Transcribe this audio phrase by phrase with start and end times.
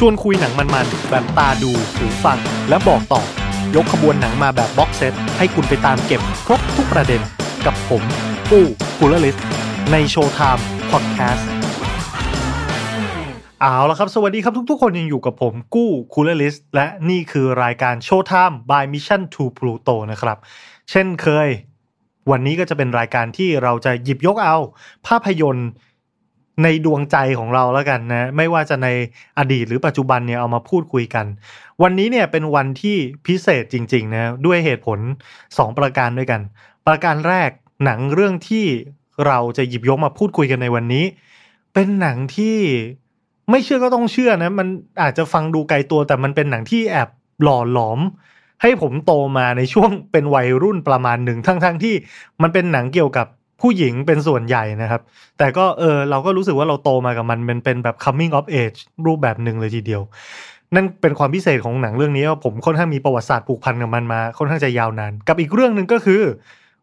[0.00, 3.22] ชวนคุยหนังมันๆ แบบตาดูหูฟัง และบอกต่อ
[3.76, 7.20] ยกขบวนหนังมาแบบ box set ให้คุณไปตามเก็บครบทุกประเด็น
[7.66, 8.02] กับผม
[8.50, 8.64] ปู้
[8.98, 9.36] กูลลิส
[9.92, 11.48] ใน Showtime พอดแคสต์
[13.60, 20.38] เอาละครับ สวัสดีครับทุกๆ คนยังอยู่กับผมกู้คูลลิสและนี่คือรายการโชว์ไทม์ by Mission to Pluto นะครับ
[20.90, 21.48] เช่นเคย
[22.30, 24.56] วันนี้ก็จะเป็นรายการที่เราจะหยิบยกเอา
[25.06, 25.68] ภาพยนตร์
[26.62, 28.88] ในดวงใจของเราแล้วกันนะ ไม่ว่าจะใน
[29.38, 31.26] อดีตหรือปัจจุบันเนี่ยเอามาพูดคุยกัน
[31.82, 32.96] วันนี้เนี่ยเป็นวันที่
[33.26, 34.98] พิเศษจริงๆนะด้วยเหตุผล
[35.38, 36.40] 2 ประการด้วยกัน
[36.86, 37.50] ประการแรก
[37.84, 38.64] หนังเรื่องที่
[39.26, 41.04] เราจะหยิบยกมาพูดคุยกันในวันนี้
[41.74, 42.56] เป็นหนังที่
[43.50, 44.68] ไม่เชื่อก็ต้องเชื่อนะมัน
[45.02, 47.08] อาจจะฟังดูไกลตัวแต่มันเป็นหนังที่แอบ
[47.42, 48.00] หล่อหลอม
[48.62, 51.94] ให้ผมโตมาในช่วงเป็นวัยรุ่นประมาณหนึ่งทั้งๆทที่
[52.42, 53.26] มันเป็นหนังเกี่ยวกับ
[53.60, 55.00] ผู้หญิงเป็นส่วนใหญ่นะครับ
[55.38, 60.02] แต่ก็เออเราก็รู้สึกว่าเราโตมากับมันมันเป็นแบบ coming of age รูปแบบหนึ่งเลยทีเดียว
[60.74, 66.22] นั่นเป็นความพิเศษของหนังเรื่องนี้ว่าผมค่อนข้างมีประวัติศาสตร์ผูกพันกับมันมาค่อนข้างจะยาวนาน กับอีกเรื่องหนึ่งก็คือ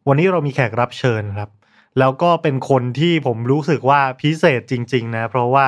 [0.07, 1.49] วันนี้เรามีแขกรับเชิญครับ
[1.99, 5.65] แล้วก็เป็นคนที่ผมรู้สึกว่าพิเศษจริง ๆ นะ เพราะว่า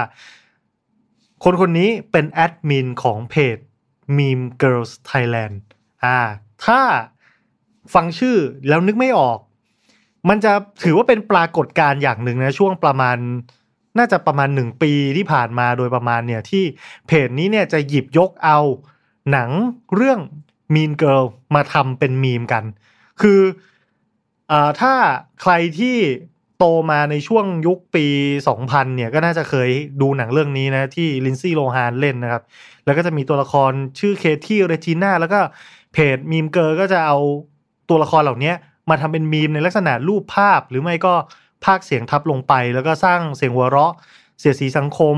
[1.43, 3.57] คนคนนี้เป็นแอดมินของเพจ
[4.17, 5.57] Meme Girls Thailand
[6.03, 6.19] อ่า
[6.65, 6.81] ถ้า
[7.93, 9.39] ฟังชื่อแล้วนึกไม่ออก
[10.29, 13.17] มันจะถือว่าเป็นปรากฏการณ์อย่างหนึ่งนะช่วงประมาณ
[13.97, 16.63] น่าจะประมาณหนึ่งปีที่ผ่านมาโดยประมาณเนี่ยที่
[17.07, 18.59] เพจนี้เนี่ยจะหยิบยกเอา
[19.31, 19.49] หนัง
[19.95, 20.19] เรื่อง
[20.73, 22.63] Mean Girl มาทำเป็นมีมกัน
[23.21, 23.41] คือ
[24.51, 24.93] อถ้า
[25.41, 25.97] ใครที่
[26.57, 28.05] โตมาในช่วงยุคปี
[28.49, 29.69] 2000 เนี่ยก็น่าจะเคย
[30.01, 32.43] ดูหนังเรื่องนี้นะที่ลินซี่โลฮานเล่นนะครับ
[32.85, 35.39] แล้วก็จะมีตัวละครชื่อเคที่เรจิน่าแล้วก็
[35.93, 37.17] เพจมีมเกอร์ก็จะเอา
[37.89, 38.53] ตัวละครเหล่านี้
[38.89, 41.13] มาทำเป็นมีมในลักษณะรูปภาพ หรือไม่ก็
[41.65, 43.93] ภาคเสียงทับลงไป แล้วก็สร้างเสียงหัวเราะ
[44.39, 45.17] เสียดสีสังคม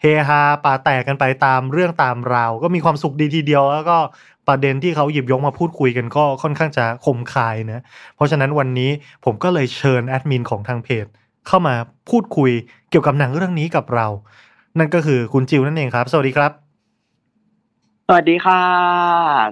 [0.00, 3.98] เฮฮาปาแตกกันไปตามเรื่องตามราว ก็มีความสุขดีทีเดียว แล้วก็
[4.48, 7.82] ประเด็นที่เขาหยิบยกมาพูดคุยกันก็ค่อนข้างจะคมคายนะ
[8.14, 8.90] เพราะฉะนั้นวันนี้
[9.24, 11.06] ผมก็เลยเชิญแอดมินของทางเพจ
[11.46, 11.74] เข้ามา
[12.10, 12.50] พูดคุย
[12.90, 14.06] เกี่ยวกับหนังเรื่องนี้กับเรา
[14.78, 16.52] นั่นก็คือคุณจิวนั่นเองครับ สวัสดีครับ
[18.08, 18.62] สวัสดีค่ะ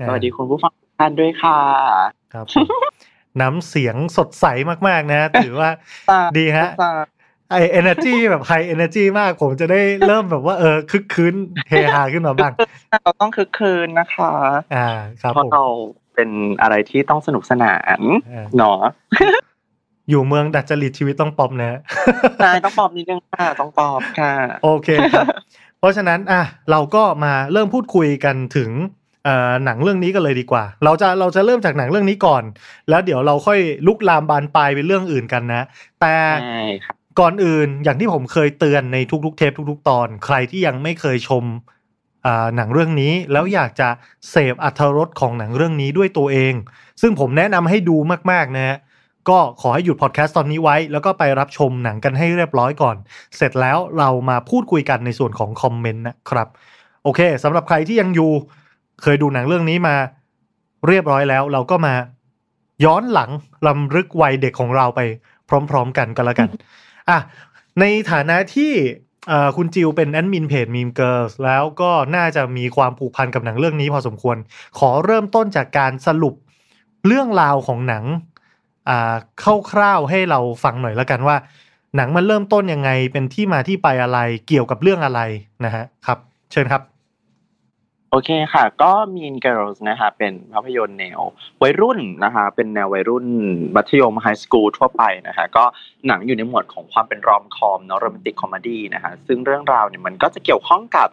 [0.06, 1.58] สวัสดีคุณผู้ฟังทุกท่านด้วยค่ะ
[2.32, 2.66] ครับผม
[3.40, 4.46] น้ำเสียงสดใส
[4.88, 5.70] มากๆนะ ถือว่า
[6.38, 6.68] ดีฮะ
[7.50, 11.34] high energy แบบ high energy มากผมจะได้เริ่มแบบว่าเออครึกครื้น
[11.68, 12.52] เฮฮาขึ้นมาบ้าง
[13.02, 14.32] เราต้องครึกครื้นนะคะ
[14.74, 14.88] อ่า
[15.22, 15.66] ครับเพราะผมเรา
[16.14, 16.30] เป็น
[16.62, 18.00] อะไรที่ต้องสนุกสนาน
[18.32, 18.80] อ่าเนาะ
[20.10, 21.80] อยู่เมืองดัดจริตชีวิตต้องป๊อปนะ
[22.38, 24.34] ใช่ต้องปอบนิดนึงค่ะต้องปอบค่ะ
[24.64, 25.26] โอเคครับ
[25.78, 29.07] เพราะฉะนั้นอะเราก็มาเริ่มพูดคุยกันถึงเอ่อ
[29.64, 32.42] หนังเรื่องนี้กันเลยดีกว่า เราจะเราจะเริ่มจากหนังเรื่องนี้ก่อน
[32.88, 35.62] แล้วเดี๋ยวเราค่อยลุกลามบานปลายเป็นเรื่องอื่นกันนะ
[36.00, 41.44] แต่ใช่ค่ะก่อนอื่นอย่างที่ผมเคยเตือนในทุกๆ เทปทุก ๆ ตอน ใครที่ยังไม่เคยชม
[42.26, 43.88] อ่าหนังเรื่องนี้แล้วอยากจะ
[44.30, 46.54] เสพอัธรสของหนังเรื่องนี้ด้วยตัวเอง
[47.00, 47.96] ซึ่งผมแนะนำให้ดู
[48.30, 48.78] มาก ๆ นะฮะ
[49.28, 52.96] ก็ขอให้หยุดพอดแคสต์ตอนนี้ไว้ แล้วก็ไปรับชมหนังกันให้เรียบร้อยก่อน
[53.36, 56.48] เสร็จแล้วเรามาพูดคุยกันในส่วนของคอมเมนต์นะครับ
[57.04, 58.32] โอเคสำหรับใครที่ยังอยู่
[59.02, 59.96] เคยดูหนังเรื่องนี้มา
[60.88, 61.94] เรียบร้อยแล้ว เราก็มา
[62.84, 63.30] ย้อนหลัง
[63.66, 65.00] รำลึกวัยเด็กของเราไป
[65.70, 66.48] พร้อม ๆ กันก็แล้วกัน
[67.08, 67.18] อะ
[67.80, 68.72] ในฐานะที่
[69.56, 74.36] คุณจิวเป็นแอดมินเพจ Mean Girls แล้วก็น่าจะมีความผูกพันกับหนังเรื่องนี้พอสมควร
[74.78, 76.34] ขอเริ่มต้นจากการสรุป
[77.06, 78.04] เรื่องราวของหนัง
[79.70, 81.36] คร่าวๆให้เราฟังหน่อยแล้วกันว่า
[81.96, 85.20] หนังมันเริ่มต้นยังไงเป็นที่มาที่ไปอะไรเกี่ยวกับเรื่องอะไร
[85.64, 86.18] นะฮะครับ
[86.52, 86.82] เชิญครับ
[88.10, 91.20] โอเคค่ะ ก็ Mean Girls นะคะเป็นภาพยนตร์แนว
[91.62, 93.26] วัยรุ่นนะคะเป็นแนววัยรุ่น
[93.76, 95.64] มัธยม high school ทั่วไปนะคะก็
[96.06, 101.08] หนังอยู่ในหมวดของความเป็น rom-com เนาะ romantic comedy นะคะซึ่งเรื่องราวเนี่ยมันก็จะเกี่ยวข้องกับ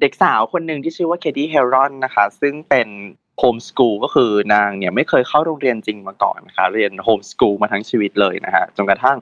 [0.00, 2.88] เด็กสาวคนหนึ่งที่ชื่อว่าเคดี้เฮรอนนะคะซึ่งเป็น
[3.38, 9.18] homeschool ก็คือนางเนี่ยไม่เคยเข้าโรงเรียนจริงมาก่อนนะคะเรียน homeschool มาทั้งชีวิตเลยนะคะจนกระทั่ง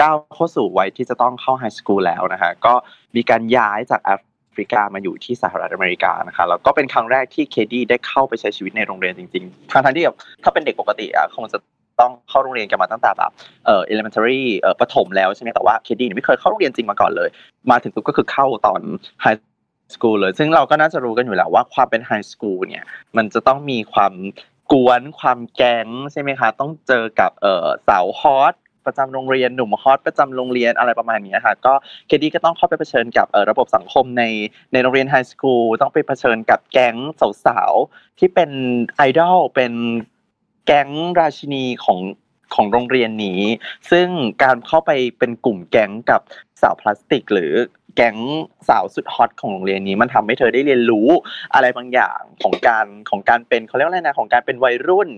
[0.00, 2.74] ก้าวเข้าสู่วัยที่จะต้องเข้า high school แล้วนะคะก็
[3.16, 4.20] มีการย้ายจากแอฟ
[4.62, 11.58] ริกามาอยู่ที่สหรัฐอเมริกานะคะแล้วก็เป็นครั้งแรกที่เคดี้ได้เข้าไปใช้ชีวิตในโรงเรียนจริงๆทั้งที่แบบถ้าเป็นเด็กปกติอะคงจะ
[12.00, 13.30] ต้องเข้าโรงเรียนกันมาตั้งแต่แบบ
[13.66, 17.28] เอ่อ elementary เอ่อประถมแล้วใช่ไหมแต่ว่าเคดี้ไม่เคยเข้าโรงเรียนจริงมาก่อนเลย
[17.70, 18.80] มาถึงปุ๊บก็คือเข้าตอน
[19.24, 19.38] high
[19.94, 22.84] school เลย ซึ่งเราก็น่าจะรู้กันอยู่แล้วว่าความเป็น high school เนี่ย
[23.16, 24.12] มันจะต้องมีความ
[24.72, 28.54] กวนความแก๊งใช่ไหมคะ ต้องเจอกับเอ่อสาวฮอต
[28.86, 31.74] ประจำโรงเรียนหนุ่มฮอตประจำโรงเรียนอะไรประมาณนี้ค่ะก็
[32.06, 34.24] เคดี้ก็ต้องเข้าไปเผชิญกับระบบสังคมใน
[34.72, 36.96] ในโรงเรียนไฮสคูลต้องไปเผชิญกับแก๊ง
[37.46, 38.50] สาวๆที่เป็น
[38.96, 39.72] ไอดอลเป็น
[40.66, 40.88] แก๊ง
[41.20, 41.98] ราชินีของ
[42.54, 43.40] ของโรงเรียนนี้
[43.90, 44.08] ซึ่ง
[44.42, 46.20] การเข้าไปเป็นกลุ่มแก๊งกับ
[46.62, 47.52] สาวพลาสติก หรือ
[47.96, 48.16] แก๊ง
[48.68, 51.08] สาวสุดฮอตของโรงเรียนนี้มันทำให้เธอได้เรียนรู้
[51.54, 55.08] อะไรบางอย่างของการของการเป็นเขาเรียกอะไรนะของการเป็นวัยรุ่น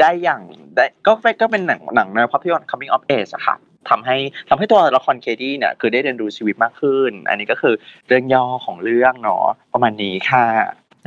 [0.00, 0.42] ได้อย่าง
[0.76, 3.56] ได้ก็ก็เป็นหนังหนังในภาพยนตร์ coming of age อะค่ะ
[3.88, 4.16] ทำให้
[4.48, 7.74] ทำให้ตัวละครเคดี้เนี่ยคือได้เรียนรู้ชีวิตมากขึ้น อันนี้ก็คือ
[8.08, 10.46] เรื่องย่อของเรื่องเนาะประมาณนี้ค่ะ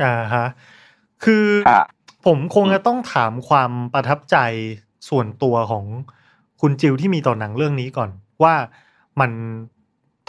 [0.02, 0.46] อ่าฮะ
[1.24, 1.82] คือค่ะ
[2.26, 4.36] ผมคงจะต้องถามความประทับใจ
[5.08, 5.84] ส่วนตัวของ
[6.60, 8.10] คุณจิวที่มีต่อหนังเรื่องนี้ก่อน
[8.42, 8.54] ว่า
[9.20, 9.30] มัน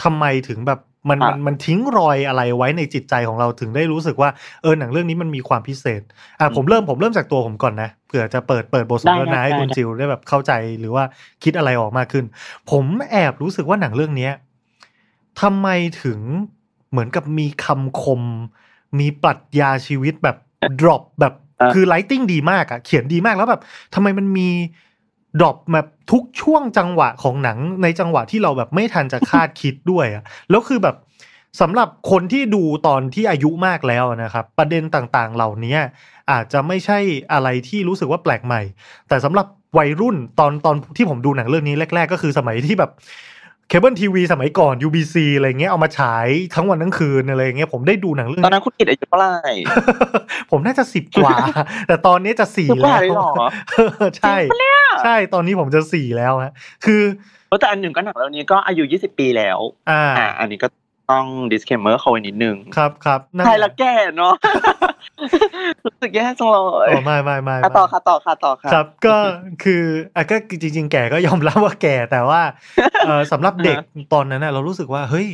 [0.04, 0.80] ทำไมถึงแบบ
[1.10, 4.30] มันอะมันมันทิ้งรอยอะไรไว้ในจิตใจของเราถึงได้รู้สึกว่า
[4.62, 6.02] เออหนังเรื่องนี้มันมีความพิเศษ
[6.40, 11.04] อะผมเริ่มผมเริ่มจากตัวผมก่อนนะเผื่อจะเปิดเปิดบทสนทนาได้ให้ได้คุณได้จิวได้แบบเข้าใจหรือว่า
[11.44, 12.26] คิดอะไรออกมากขึ้น
[12.72, 14.34] ผมแอบรู้สึกว่าหนังเรื่องเนี้ย
[15.42, 15.68] ทำไม
[16.04, 16.20] ถึง
[16.92, 18.22] เหมือนกับมีคำคม
[19.00, 20.38] มีปรัชญาชีวิตแบบ
[20.82, 23.62] drop แบบอะคือ writing ดีมากอะเขียนดีมากแล้วแบบ
[23.94, 24.50] ทำไมมันมี
[25.40, 30.96] drop แบบทุกช่วงจังหวะของหนังในจังหวะที่เราแบบไม่ทันจะคาดคิดด้วยอะแล้วคือแบบ
[31.62, 35.78] สำหรับคนที่ดูตอนที่อายุมากแล้วนะครับ ประเด็นต่างๆเหล่านี้
[36.32, 37.00] อาจจะไม่ใช่
[37.34, 38.62] อะไรที่รู้สึกว่าแปลกใหม่
[39.10, 39.48] แต่สำหรับ
[39.78, 42.92] วัยรุ่นตอนตอนที่ผมดูหนังเรื่องนี้แรก ๆ ก็คือสมัยที่แบบ
[43.70, 49.32] เคเบิลทีวีสมัยก่อน UBC อะไรเงี้ยเอามาฉายทั้งวันทั้งคืนอะไรเงี้ยผมได้ดูหนังเรื่องตอนนั้นคุณกิตอายุเท่าไหร่
[50.52, 51.36] ผมน่าจะสิบกว่า
[51.88, 53.32] แต่ตอนนี้จะสี่สิบกแล้ว่าวเลยเหรอ
[54.18, 54.36] ใช่
[55.04, 56.54] ใช่ตอนนี้ผมจะสี่แล้วฮะ
[56.86, 57.02] คือ
[57.48, 59.60] เพราะแต่อันหนึ่งก็หนังเรื่องนี้ก็อายุ20ปีแล้ว
[59.90, 60.68] อ่าอ่า อันนี้ก็
[61.12, 64.34] ต้อง disclaimer เขาไว้นิดนึงครับครับนั่นใช่แล้วแก่เนาะ
[65.86, 69.16] รู้สึกแย่จังเลยโอ้ไม่ไม่ไม่อะต่อค่ะต่อค่ะต่อค่ะครับก็
[69.64, 69.84] คือ
[70.16, 72.42] อะก็จริง ๆ แก่ก็ยอมรับว่าแก่แต่ว่า
[73.06, 73.78] เออสำหรับเด็ก
[74.14, 75.28] ตอนนั้นน่ะเรารู้สึกว่า เฮ้ย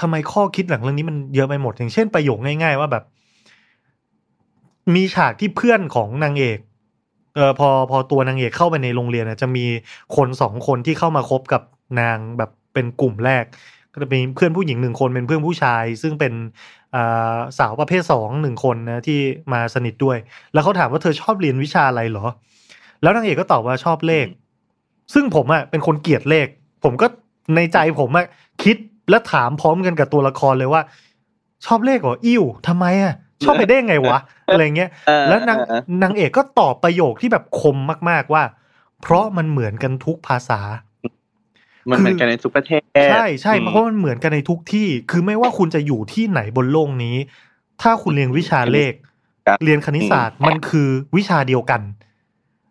[0.00, 3.04] ทำไมข้อคิดหลังเรื่องนี้มันเยอะไปหมด อย่างเช่นประโยคง่าย ๆ ว่าแบบ
[4.94, 6.58] มีฉากที่เพื่อนของนางเอก
[7.36, 9.64] เออพอพอตัวนางเอกเข้าไปในโรงเรียนน่ะจะมี
[10.16, 11.62] คนสองคนที่เข้ามาคบกับ
[12.00, 13.44] นางแบบเป็นกลุ่มแรก
[13.98, 16.32] ก็จะมีเพื่อนผู้หญิงหนึ่งคนเป็นเพื่อนผู้ชาย ซึ่งเป็น
[16.94, 19.20] อ่าสาวประเภทสองหนึ่งคนนะที่
[19.52, 20.16] มาสนิทด้วย
[20.52, 22.26] แล้วเขาถามว่าเธอชอบเรียนวิชาอะไรเหรอ
[23.02, 24.26] แล้วนางเอกก็ตอบว่าชอบเลข
[25.14, 26.46] ซึ่งผมอะเป็นคนเกลียดเลข
[26.84, 27.06] ผมก็
[27.56, 28.26] ในใจผมอะ
[28.62, 28.76] คิด
[29.10, 30.82] และถามพร้อมกันกับตัวละครเลยว่า
[31.66, 33.14] ชอบเลขเหรออิ่วทำไมอะ
[33.44, 37.76] ชอบไปได้ไงวะอะไรเงี้ยเออแล้วนางเออนางเอกก็ตอบประโยคที่แบบคม
[38.10, 38.42] มาก ๆว่า
[39.02, 40.60] เพราะมันเหมือนกันทุกภาษา
[41.90, 42.80] มันเหมือนกันในทุกประเทศ
[43.10, 47.16] ใช่ใช่อืมเพราะมันเหมือนกันในทุกที่ คือไม่ว่าคุณจะอยู่ที่ไหนบนโลกนี้
[47.82, 48.92] ถ้าคุณเรียนวิชาเลข
[49.46, 51.80] ครับเรียนคณิตศาสตร์มันคือวิชาเดียวกัน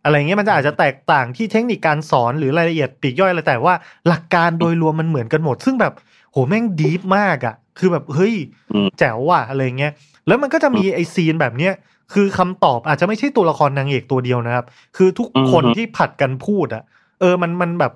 [0.04, 3.76] อะไรเงี้ยมันจะอาจจะแตกต่างที่เทคนิคการสอนหรือรายละเอียดปลีกย่อยอะไรแต่ว่า
[4.08, 5.94] หลักการโดยรวมมันเหมือนกันหมด ซึ่งแบบ
[6.32, 8.36] โหแม่งดีฟมากอะ่ะ คือแบบเฮ้ย
[8.74, 9.92] อืมแจ๋วว่ะอะไรเงี้ย
[10.28, 11.74] แล้วมันก็จะมีไอซีนแบบเนี้ย
[12.14, 14.66] คือคำตอบอาจจะไม่ใช่ตัวละครนางเอกตัวเดียวนะครับ
[14.98, 16.84] คือทุกคนอือฮึที่ผัดกันพูดอะ่ะ
[17.20, 17.94] เออมันมันแบบ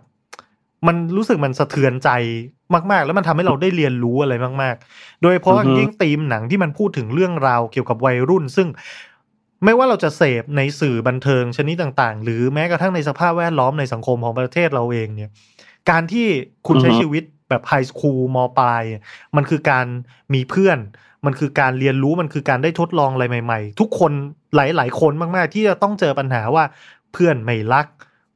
[0.87, 2.09] มันรู้สึกมันสะเทือนใจ
[2.91, 8.67] มากๆ แล้วมันทำให้เราได้เรียนรู้อะไรมาก ๆ โดยเฉพาะอย่างยิ่งธีมหนังที่มันพูดถึงเรื่องราวเกี่ยวกับวัยรุ่น ซึ่ง
[9.65, 15.29] ไม่ว่าเราจะเสพในสื่อบันเทิงชนิดต่าง ๆ หรือแม้กระทั่งในสภาพแวดล้อมในสังคมของประเทศเราเองเนี่ย
[15.89, 16.27] การที่
[16.67, 18.83] คุณใช้อือฮึชีวิตแบบไฮสคูลมปลาย
[19.35, 19.85] มันคือการ
[20.33, 20.79] มีเพื่อน
[21.25, 24.11] มันคือการเรียนรู้มันคือการได้ทดลองอะไรใหม่ ๆ ทุกคน
[24.55, 26.63] หลาย ๆ คนมาก ๆ ที่จะต้องเจอปัญหาว่า
[27.13, 27.87] เพื่อนไม่รัก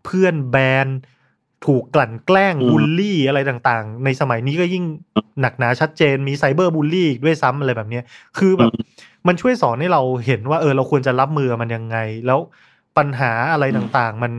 [0.06, 0.56] เพื่อนแบ
[0.86, 0.88] น
[1.66, 4.84] ถูกกลั่นแกล้งอืมบูลลี่อะไรต่างๆ ในสมัยนี้ก็ยิ่ง
[5.42, 8.04] หนักหนาชัดเจนมีไซเบอร์บูลลี่อีกด้วยซ้ำอะไรแบบเนี้ย
[8.38, 8.72] คือแบบ
[9.28, 12.40] มันช่วยสอนให้เราเห็นว่าเออเราควรจะรับมือกับมันยังไง แล้ว
[12.98, 14.34] ปัญหาอะไรต่างๆ มัน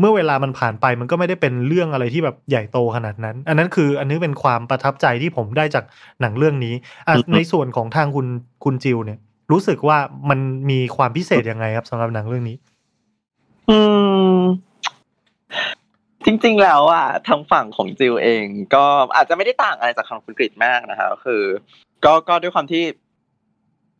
[0.00, 5.84] เมื่อเวลามันผ่านไปมันก็ไม่ได้เป็นเรื่องอะไรที่แบบใหญ่โตขนาดนั้น อันนั้นคืออันนี้เป็นความประทับใจที่ผมได้จาก
[6.20, 6.74] หนังเรื่องนี้
[7.08, 8.26] อะอือฮึในส่วนของทางคุณ
[8.64, 9.18] คุณจิวเนี่ย
[9.52, 9.98] รู้สึกว่า
[10.30, 10.38] มัน
[10.70, 12.56] มีความพิเศษยังไงครับสำหรับหนังเรื่องนี้
[13.68, 13.78] อื
[14.38, 14.42] ม
[16.24, 18.44] จริงๆแล้วอะทางฝั่งของจิวเอง
[18.74, 18.84] ก็
[19.16, 21.42] อาจจะไม่ได้ต่างอะไรจากทางคุณกริดมากนะคะ คือ
[22.04, 22.84] ก็ก็ด้วยความที่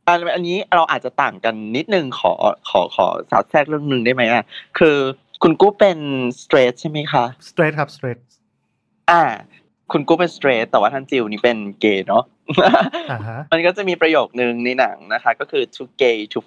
[0.06, 2.32] อันอันนี้เราอาจจะต่างกันนิดนึงขอ
[2.68, 4.44] ขอขอสาวแทรกเรื่องหนึ่งได้ไหมอะ
[4.78, 4.96] คือ
[5.42, 5.98] คุณกู้เป็น
[6.42, 8.20] สเตรทใช่ไหมคะ straight ครับ straight
[9.10, 9.22] อ่า
[9.92, 12.24] คุณกู้เป็นสเตรทแต่ว่าท่านจิวนี่เป็นเกย์เนาะ
[13.52, 16.38] มันก็จะมีประโยคนึงในหนังนะคะ ก็คือ to gay to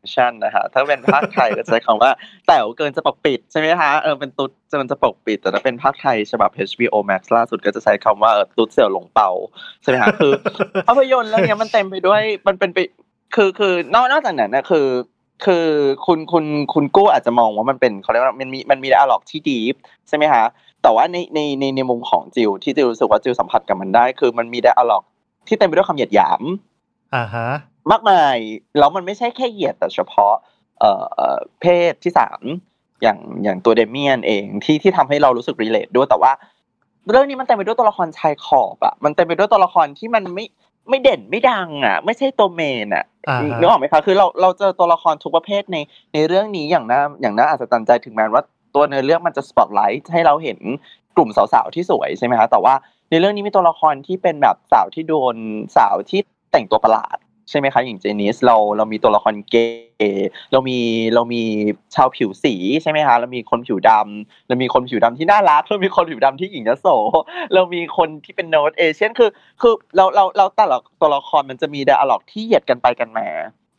[0.00, 2.10] function นะคะถ้าเป็นภาคไทยก็จะใช้คำว่า
[2.46, 9.30] แต๋วเกินจะปกปิดใช่ไหมคะเออเป็นตุ๊ดจะมันจะปกปิด แต่ถ้าเป็นภาคไทยฉบับ HBO Max ล่าสุดก็จะใช้คำว่าตุ๊ดเสี่ยวหลงเป่า
[9.82, 10.32] ใช่ไหมคะคือ
[10.88, 12.78] ภาพยนตร์เรื่องเนี้ยมันเต็มไปด้วยมันเป็นไป
[13.36, 14.86] คือคือนอกนอกจากนั้นนะคือ
[15.44, 15.66] คือ
[16.06, 19.74] คุณคุณคุณกู้อาจจะมองว่ามันเป็นเขาเรียกว่ามันมีมันมีอะล็อกที่ดีฟ
[20.08, 20.44] ใช่ไหมคะ
[20.82, 25.04] แต่ว่าในในในในมุมของจิวที่จิวรู้สึกว่าจิวสัมผัสกับมันได้ คือมันมีไดอะล็อก
[25.48, 26.42] ที่เต็มไปด้วยคำเหยียดหยาม
[27.14, 27.48] อ่าฮะ
[27.90, 28.36] มากมาย
[28.78, 30.32] แล้วมันไม่ใช่แค่เหยียดแต่เฉพาะ
[30.80, 32.40] เอ่อเอ่อเพศที่สาม
[33.02, 36.32] อย่างอย่างตัวเดเมียนเองที่ที่ทำให้เรารู้สึกรีเลทด้วยแต่ว่า
[37.10, 40.44] เรื่องนี้มันเต็มไปด้วยตัวละครชายขอบอะมันเต็มไปด้วยตัวละครที่มันไม่
[40.88, 45.76] ไม่เด่นไม่ดังอะไม่ใช่ตัวเมนอะอ่าฮะนึกออกไหมคะคือเราเราเจอตัวละครทุกประเภทใน
[46.14, 48.44] ในเรื่องนี้อย่างน่าอย่างน่าอัศจรรย์ใจถึงแม้ว่า
[48.74, 50.58] ตัวในอเรื่องมันจะสปอตไลท์ให้เราเห็น
[51.16, 52.74] กลุ่มสาวๆที่สวยใช่ไหมคะแต่ว่า
[53.10, 55.36] ในเรื่องนี้มีตัวละครที่เป็นแบบสาวที่โดน
[55.76, 56.20] สาวที่
[56.52, 57.16] แต่งตัวประหลาด
[57.50, 59.56] ใช่ไหมคะอย่างเจนิสเราเรามีตัวละครเก
[60.12, 60.78] ย์เรามี
[61.14, 61.42] เรามี
[61.94, 66.86] ชาวผิวสีใช่ไหมคะเรามีคนผิวดำเรามีคนผิวดำที่น่ารักเรามีคนผิวดำที่หญิงยโส
[67.54, 69.30] เรามีคนที่เป็นโนตเอเชียนคือ
[69.60, 73.26] คือเราเราเราแต่ละตัวละครมันจะมีไดอะล็อกที่เหยียดกันไปกันมา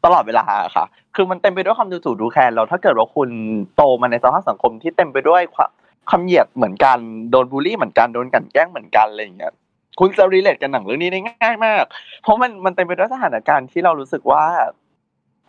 [0.06, 0.86] ตลอดเวลาอะค่ะ
[1.16, 3.30] คือมันเต็มไปด้วยความดูถูกดูแคลนเราถ้าเกิดว่าคุณ
[3.76, 5.72] โตมาในสภาพสังคมที่เต็มไปด้วยความ
[6.12, 6.98] คำเหยียดเหมือนกัน
[7.32, 9.54] โดนบูลลี่เหมือนกัน โดนกันแกล้งเหมือนกันอะไรอย่างเงี้ย
[10.00, 11.86] คุณจะรีเลทกันหนังเรื่องนี้ได้ง่ายมาก
[12.22, 14.44] เพราะมันมันเต็มไปด้วยสถานการณ์ที่เรารู้สึกว่า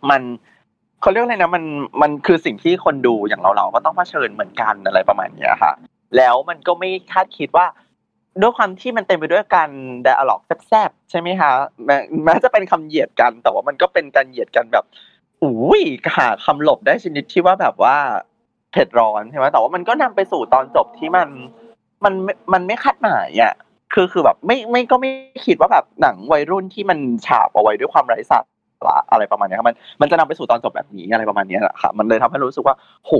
[0.09, 0.21] มัน
[1.01, 1.63] เขาเรียกอะไรนะมัน
[2.01, 5.73] มันคือสิ่งที่คนดูอย่างเราเราก็ต้องเผชิญเหมือนกันอะไรประมาณเนี้ยค่ะ
[6.17, 7.65] แล้วมันก็ไม่คาดคิดว่า
[8.41, 9.69] ด้วยความที่มันเต็มไปด้วยการ
[10.03, 11.51] ไดอะล็อกแซ่บๆใช่ไหมคะ
[11.85, 14.85] แม้แม้จะเป็นคำเหยียดกัน แต่ว่ามันก็เป็นการเหยียดกันแบบ
[15.43, 15.81] อุ้ย
[16.17, 17.95] หาคำหลบได้ชนิดที่ว่าแบบว่า
[18.71, 21.29] เผ็ดร้อนใช่ไหมแต่ว่ามันก็นำไปสู่ตอนจบที่มัน
[22.03, 22.13] มัน
[22.53, 23.53] มันไม่คาดหมายอะ
[23.93, 25.11] คือคือแบบไม่ไม่ก็ไม่
[25.45, 28.39] คิดว่าแบบหนังวัยรุ่นที่มันฉาบเอาไว้ด้วยความไร้สา
[28.87, 33.11] ระอะไรประมาณเนี้ยครับมันมันจะนำไปสู่ตอนจบแบบนี้อะไรประมาณเนี้ยแหละค่ะมันเลยทำให้รู้สึกว่า โห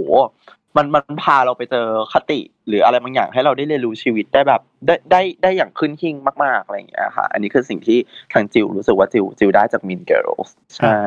[0.77, 7.98] มันมันพาเราไปเจอคติ หรืออะไรบางอย่างให้เราได้เรียนรู้ชีวิตได้แบบได้ได้ได้อย่างขึ้นหิ่งมาก ๆอะไรอย่างเงี้ยค่ะ อันนี้คือสิ่งที่
[8.34, 10.30] ทางจิวรู้สึกว่าจิวจิวได้จาก Mean Girls
[10.75, 10.98] ใช่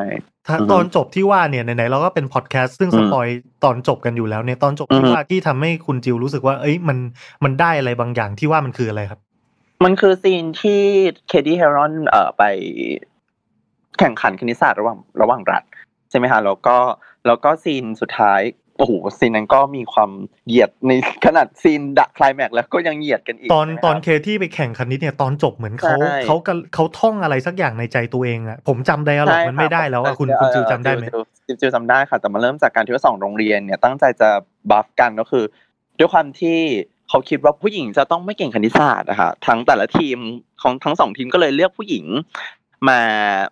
[0.47, 3.27] ถ้าอือฮึตอนจบที่ว่าเนี่ยไหนๆเราก็เป็นพอดแคสต์ซึ่งสปอยล์
[3.63, 6.97] ตอนจบกันอยู่แล้วเนี่ยตอนจบที่อือฮึว่าที่ทำให้คุณจิวรู้สึกว่า เอ้ยมัน
[7.43, 9.19] มันได้อะไรบางอย่างที่ว่ามันคืออะไรครับ
[9.83, 10.81] มันคือซีนที่
[11.27, 12.43] เคดี้เฮรอนเอ่อไป
[13.99, 15.63] แข่งขันคณิตศาสตร์ระหว่างระหว่างรัฐ
[16.09, 16.77] ใช่ไหมคะแล้วก็
[17.27, 18.41] แล้วก็ซีนสุดท้าย
[18.77, 20.11] โอ้โหซีนนั้นก็มีความ
[20.47, 20.91] เหยียดใน
[21.25, 31.05] ขนาดซีนแม็กซ์แล้วก็ยังเหยียดกันอีกตอนใช่ไหมตอนครับเคที่ไปแข่งคณิตเนี่ยตอนจบเหมือนเขาใช่เขากำเขาท่องอะไรสักอย่างในใจตัวเองอะผมจำไดอะล็อกมันไม่ได้แล้วอะคุณคุณจิวจำได้ไหม
[31.45, 34.29] จิวจิวจำได้ค่ะ แต่มันเริ่มจากการที่ว่าสองโรงเรียนเนี่ยตั้งใจจะ
[34.71, 35.43] บัฟกันก็คือ
[35.97, 36.59] ด้วยความที่
[37.09, 40.17] เขาคิดว่าผู้หญิงจะต้องไม่เก่งคณิตศาสตร์นะคะทั้งแต่ละทีม
[40.61, 42.05] ของทั้งสองทีมก็เลยเลือกผู้หญิง
[42.89, 43.01] มา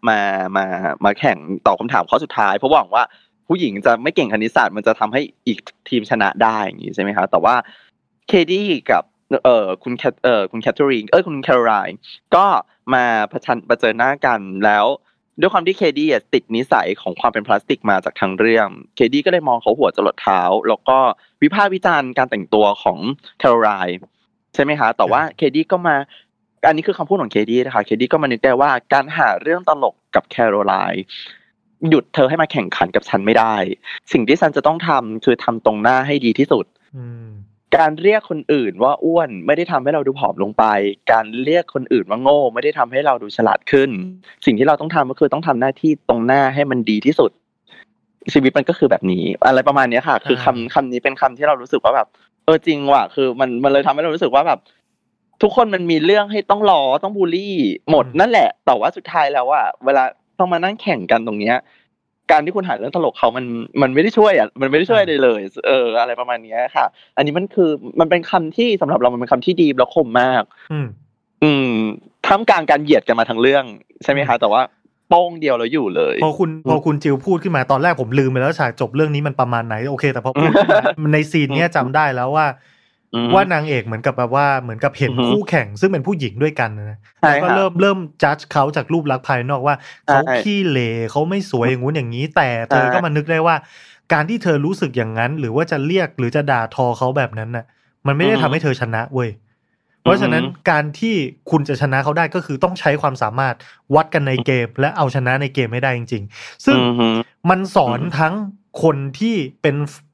[0.09, 0.19] มา
[0.57, 0.65] มา
[1.05, 3.03] มาแข่งตอบคำถามข้อสุดท้ายเพราะหวังว่า
[3.47, 5.59] ผู้หญิงจะไม่เก่งคณิตศาสตร์มันจะทำให้อีก
[5.89, 7.55] ทีมชนะได้อย่างนี้ใช่ไหมคะแต่ว่า
[8.27, 9.03] เคดี้กับ
[9.45, 11.99] เอ่อคุณแคทเอ่อคุณแคทเธอรีนเอ้ยคุณแคโรไลน์
[12.35, 12.45] ก็
[12.93, 14.85] มาประชันประเจอหน้ากันแล้ว
[15.39, 20.97] ด้วยความที่เคดี้อะติดนิสัยของความเป็นพลาสติกมาจากทั้งเรื่องเคดี้ก็เลยมองเขาหัวจรดเท้า แล้วก็
[21.43, 22.99] วิพากษ์วิจารณ์การแต่งตัวของ
[23.39, 23.99] แคโรไลน์
[24.53, 25.95] ใช่ไหมคะแต่ว่าเคดี้ก็มา
[26.67, 31.03] อันนี้คือคำพูดของเคดี้นะคะเคดี้ก็มานึกได้ว่าการหาเรื่องตลกกับแคโรไลน์
[31.89, 33.55] หยุดเธอให้มาแข่งขันกับฉันไม่ได้
[34.11, 36.65] สิ่งที่ฉันจะต้องทำคือทำตรงหน้าให้ดีที่สุด
[36.97, 37.29] อืม
[37.77, 40.65] การเรียกคนอื่นว่าอ้วนไม่ได้ทำให้เราดูผอมลงไป
[41.11, 43.89] การเรียกคนอื่นว่าโง่ ไม่ได้ทำให้เราดูฉลาดขึ้น
[44.45, 47.31] สิ่งที่เราต้องทำก็คือต้องทำหน้าที่ตรงหน้าให้มันดีที่สุด
[48.33, 52.07] ชีวิตมันก็คือแบบนี้ อะไรประมาณเนี้ยค่ะ คือคำคำนี้เป็นคำที่เรารู้สึกว่าแบบ
[52.45, 54.59] เออจริงว่ะคือ มันมันเลยทำให้เรารู้สึกว่าแบบ
[55.41, 57.55] ทุกคนมันมีเรื่องให้ต้องรอต้องบูลลี่
[57.89, 60.03] หมดอืมนั่นแหละ แต่ว่าสุดท้ายแล้วอะเวลา
[60.39, 61.55] ต้องมานั่งแข่งกันตรงเนี้ย
[62.31, 63.45] การที่คุณหาเรื่องตลกเขามัน
[63.81, 66.85] มันไม่ได้ช่วยอะมันไม่ได้ช่วยเลยเลย เออ อะไรประมาณเนี้ยค่ะ
[67.17, 70.87] อันนี้มันคือมันเป็นคำที่สำหรับเรามันเป็นคำที่ดีและคมมาก อืม
[71.43, 71.73] อืม
[72.25, 73.63] ท่ามกลางการเหยียดกันมาทั้งเรื่อง
[74.03, 74.61] ใช่ไหมคะแต่ว่า
[75.09, 82.73] โป้งเดียวแล้วอยู่เลย พอคุณพอคุณจิวพูดขึ้นมาตอนแรกผมลืมไปแล้วฉากจบเรื่องนี้มันประมาณไหนโอเค แต่พอพูดขึ้นมาในซีนเนี้ยจำได้แล้วว่าอืม
[83.33, 89.75] ว่านางเอกเหมือนกับแบบว่าเหมือนกับเห็นอือฮึคู่แข่งซึ่งเป็นผู้หญิงด้วยกันนะใช่แล้วก็ค่ะเริ่มเริ่มจัดเขาจากรูปลักษณ์ภายนอกว่า
[90.09, 93.55] เขาใช่ขี้เหร่เขาไม่สวยอย่างงู้นอย่างนี้ แต่เธอใช่ก็มานึกได้ว่า
[94.13, 97.65] การที่เธอรู้สึกอย่างนั้น หรือว่าจะเรียกหรือจะด่าทอเขาแบบนั้นน่ะ
[98.07, 99.29] มันไม่ได้ทำให้เธอชนะเว้ย
[100.01, 101.15] เพราะฉะนั้นการที่
[101.51, 103.55] คุณจะชนะเขาได้ก็คือต้องใช้ความสามารถ
[103.95, 107.07] วัดกันในเกม และเอาชนะในเกมให้ได้จริง ๆ ซึ่งอือฮึ
[107.49, 108.33] มันสอนทั้ง
[108.83, 110.04] คนที่เป็นอื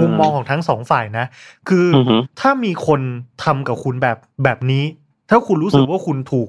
[0.00, 1.26] มุมมองของทั้งสองฝ่ายนะ
[1.68, 3.00] คือออฮึถ้ามีคน
[3.44, 4.84] ทำกับคุณแบบแบบนี้
[5.30, 6.48] ถ้าคุณรู้สึกอืมว่าคุณถูก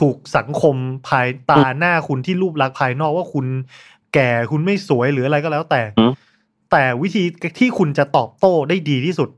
[0.00, 0.76] ถูกสังคม
[1.08, 3.46] ภายตาหน้าคุณที่รูปลักษณ์ภายนอกว่าคุณ
[4.14, 6.12] แก่คุณไม่สวยหรืออะไรก็แล้วแต่อืม
[6.72, 7.24] แต่วิธี
[7.58, 9.28] ที่คุณจะตอบโต้ได้ดีที่สุด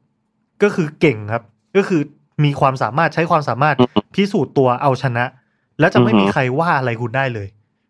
[0.63, 1.43] ก็คือเก่งครับ
[1.77, 2.01] ก็คือ
[2.45, 5.25] มีความสามารถใช้ความสามารถอืมพิสูจน์ตัวเอาชนะ
[5.81, 7.49] แล้วจะไม่อือฮึมีใครว่าอะไรคุณได้เลย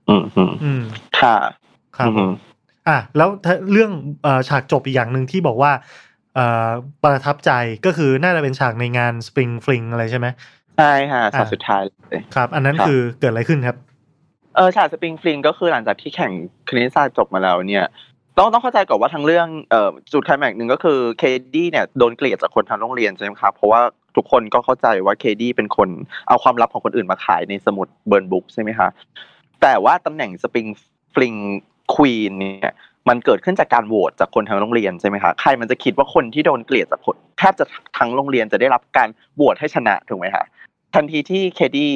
[0.08, 0.82] อืมอืมอืม
[1.18, 1.36] ค่ะ
[1.96, 2.08] ครับ
[2.88, 3.90] อืมอะแล้วถ้าเรื่อง
[4.22, 5.72] เอ่อฉากจบอีกอย่างหนึ่งที่บอกว่า
[6.34, 6.68] เอ่อ
[7.04, 7.50] ประทับใจ
[7.86, 10.26] ก็คือน่าจะเป็นฉากในงานสปริงฟลิงอะไรใช่ไหม
[10.78, 13.76] ใช่ค่ะฉากอ่าสุดท้ายเลยครับ อันนั้นครับคือเกิดอะไรขึ้นครับ
[14.56, 16.32] เออฉากสปริงฟลิงก็คือหลังจากที่แข่ง
[16.68, 17.86] คณิตศาสตร์จบมาแล้วเนี่ย
[18.38, 21.22] ต้องต้องเข้าใจก่อนว่าทั้งเรื่องเอ่อจุดไคลแม็กซ์หนึ่งก็คือเค
[21.54, 23.80] ดี้เนี่ยโดนเกลียดจากคนทั้งโรงเรียนใช่ไหมครับเพราะว่า
[24.16, 25.88] ทุกคนก็เข้าใจว่าเคดี้เป็นคน
[26.28, 28.88] เอาความลับของคนอื่นมาขายในสมุด Burn Book ใช่ไหมคะ
[29.62, 30.66] แต่ว่าตำแหน่ง Spring
[31.14, 31.34] Fling
[31.94, 32.74] Queen เนี่ย
[33.08, 37.64] มันเกิดขึ้นจากการโหวตจากคนทั้งโรงเรียนใช่ไหมคะใครมันจะคิดว่าคนที่โดนเกลียดจากคนแทบจะ
[37.98, 40.44] ทั้งโรงเรียนจะได้รับการโหวตให้ชนะถูกไหมคะ
[40.94, 41.92] ทันทีที่เคดี้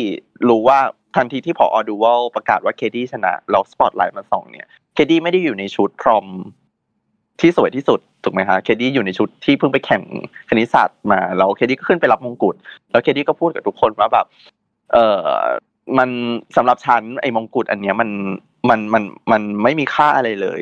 [0.48, 0.78] รู้ว่า
[1.16, 6.26] ทันทีที่พอดูวัลประกาศว่าเคดี้ชนะเราสปอตไลท์มาส่องเนี่ยเคดี้ไม่ได้อยู่ในชุด prom
[7.40, 10.02] ที่สวยที่สุดถูกไหมคะเคดี้อยู่ในชุดที่เพิ่งไปแข่ง
[10.48, 12.54] คณิตศาสตร์มาแล้วเคดี้ก็ขึ้นไปรับมงกุฎ
[12.90, 14.26] แล้วเคดี้ก็พูดกับทุกคนว่าแบบ
[14.92, 15.26] เออ
[15.98, 16.10] มัน
[16.56, 18.08] สำหรับฉันไอ้มงกุฎอันเนี้ยมัน
[18.68, 19.02] มันมัน
[19.32, 20.60] มันไม่มีค่าอะไรเลย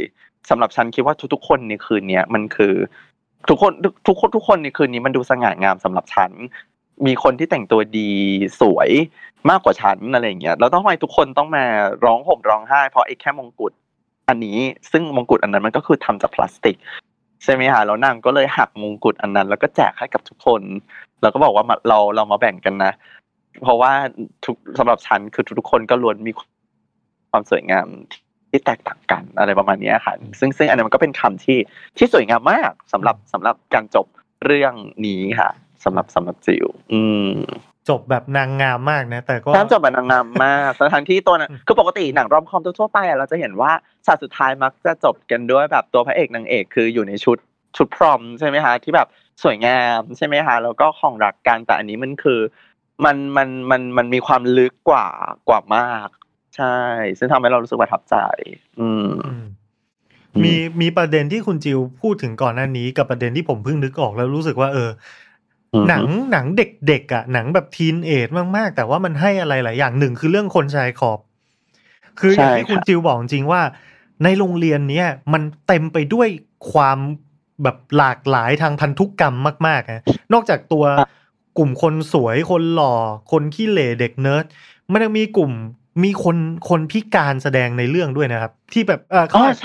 [0.51, 2.75] สำหรับฉันคิดว่าทุกๆคนในคืนเนี้ยมันคือ
[3.49, 3.73] ทุกคน
[4.07, 6.31] ทุกคนทุกคนในคืนนี้มันดูสง่างามสำหรับฉัน
[7.07, 8.11] มีคนที่แต่งตัวดี
[8.61, 8.91] สวย
[9.51, 11.65] มากกว่าฉันอะไรอย่างเงี้ยแล้วทำไมทุกคนต้องมา
[12.05, 13.73] ร้องห่มร้องไห้เพราะไอ้แค่มงกุฎ
[14.29, 14.59] อันนี้
[14.93, 16.77] ซึ่งมงกุฎอันนั้นมันก็คือทำจากพลาสติก
[17.45, 20.63] ใช่ไหมฮะแล้วนางก็เลยหักมงกุฎอันนั้น แล้วก็แจกให้กับทุกคน
[21.23, 22.93] แล้วก็บอกว่ามาเราเรามาแบ่งกันนะ
[23.63, 23.93] เพราะว่า
[24.45, 26.33] ทุกสำหรับฉันคือทุกคนก็ล้วนมี
[27.31, 27.87] ความสวยงาม
[28.51, 31.59] ที่แตกต่างกันอะไรประมาณเนี้ยค่ะ ซึ่งซึ่งอันนั้นมันก็เป็นคำที่
[31.99, 34.07] ที่สวยงามมากสำหรับสำหรับการจบ
[34.45, 34.75] เรื่อง
[35.07, 35.51] นี้ค่ะ
[35.85, 37.33] สำหรับสำหรับจิวอืม
[37.89, 43.73] จบแบบนางงามมากนะ แต่ก็ทั้งจบแบบนางงามมากทั้งที่ตัวนั้นคือปกติหนังรอมคอมทั่วๆไปอะเราจะเห็นว่า
[44.07, 47.39] ฉากสุดท้ายมักจะจบกันด้วยแบบตัวพระเอกนางเอกคืออยู่ในชุด
[47.77, 49.09] ชุดพรอมใช่ไหมคะที่แบบ
[49.43, 52.41] สวยงามใช่ไหมคะแล้วก็ของรักกันแต่อันนี้มันคือ
[53.05, 55.07] มันมันมันมันมีความลึกกว่า
[55.49, 56.09] กว่ามาก
[56.59, 56.79] ใช่
[57.19, 58.17] ซึ่งทำให้เรารู้สึกประทับใจ
[58.81, 59.45] อืมอืม
[60.45, 64.91] มีมีประเด็นที่คุณจิวพูดถึงก่อนหน้านี้ กับประเด็นที่ผมเพิ่งนึกออกแล้วรู้สึกว่า เออ
[65.75, 71.19] อืมหนังหนังเด็กๆอะหนังแบบทีนเอจมากๆ แต่ว่ามันให้อะไรหลายอย่างหนึ่งคือเรื่องคนชายขอบ
[72.21, 73.63] คืออย่างที่คุณจิวบอกจริงว่า
[74.25, 76.29] ในโรงเรียนเนี้ยมันเต็มไปด้วย
[76.73, 76.99] ความ
[77.63, 79.35] แบบหลากหลายทางพันธุกรรม
[79.67, 80.85] มากๆนะนอกจากตัว
[81.59, 82.95] กลุ่มคนสวยคนหล่อ
[83.33, 84.45] คนขี้เหร่เด็กเนิร์ด
[84.93, 85.53] มันยังมีกลุ่ม
[86.03, 86.37] มีคน
[86.69, 89.57] คนพิการแสดงในเรื่องด้วยนะครับ ที่แบบเออเขาอาจ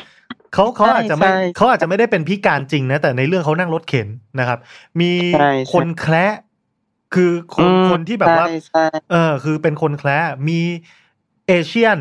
[0.53, 4.07] เขาเขาอาจจะไม่ใช่ใช่เขาอาจจะไม่ได้เป็นพิการจริงนะแต่ในเรื่องเขานั่งรถเข็น
[4.39, 4.59] นะครับ
[4.99, 6.35] มีใช่ใช่คนแคระ
[7.13, 10.59] คือคนอืมคนที่แบบว่าใช่ใช่เออ คือเป็นคนแคระมี
[11.47, 11.97] Asian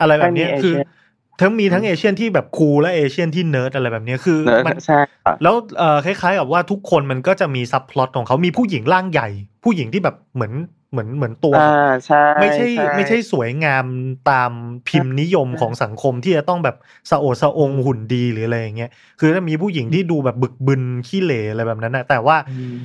[0.00, 0.98] อะไรแบบเนี้ยใช่มีคือ Asian
[1.40, 9.28] ทั้งมีทั้ง Asian ที่แบบ cool และ Asian ที่เนิร์ดอะไรแบบเนี้ยคือเนอะมันใช่ค่ะแล้วเออคล้าย ๆ กับว่าทุกคนมันก็จะมี subplot ของเขามีผู้หญิงร่างใหญ่
[9.64, 10.52] ผู้หญิงที่แบบเหมือน
[10.90, 13.84] เหมือนเหมือนตัวอ่าใช่ไม่ใช่ไม่ใช่สวยงาม
[14.30, 14.52] ตาม
[14.88, 16.76] พิมพ์นิยมของสังคมที่จะต้องแบบ
[17.10, 22.76] สะโอดสะองหุ่นดีหรืออะไรอย่างเงี้ยคือถ้ามีผู้หญิงที่ดูแบบบึกบึนขี้เหร่อะไรแบบนั้นนะแต่ว่าอืม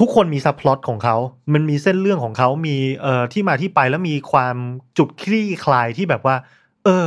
[0.00, 1.16] ทุกคนมี subplot ของเขา
[1.54, 4.56] มันมีเส้นเรื่องของเขามีเอ่อที่มาที่ไปแล้วมีความ
[4.98, 6.36] จุดคลี่คลายที่แบบว่า
[6.84, 7.06] เออ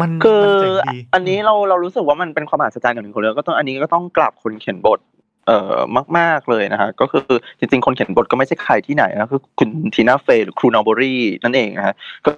[0.00, 4.98] มันคือมันเจ๋งดีอันนี้เราเรารู้สึกว่ามันเป็นความมหัศจรรย์อย่างหนึ่งของเรื่องก็ต้องอันนี้ก็ต้องกราบคนเขียนบท
[5.46, 5.78] เอ่อ
[6.18, 7.26] มาก ๆเลยนะฮะก็คือ
[7.58, 11.94] จริงๆ คนเขียนบทก็ไม่ใช่ใครที่ไหนนะคือคุณทีน่าเฟย์หรือครูนอร์บรีนั่นเองนะฮะ
[12.26, 12.30] ก็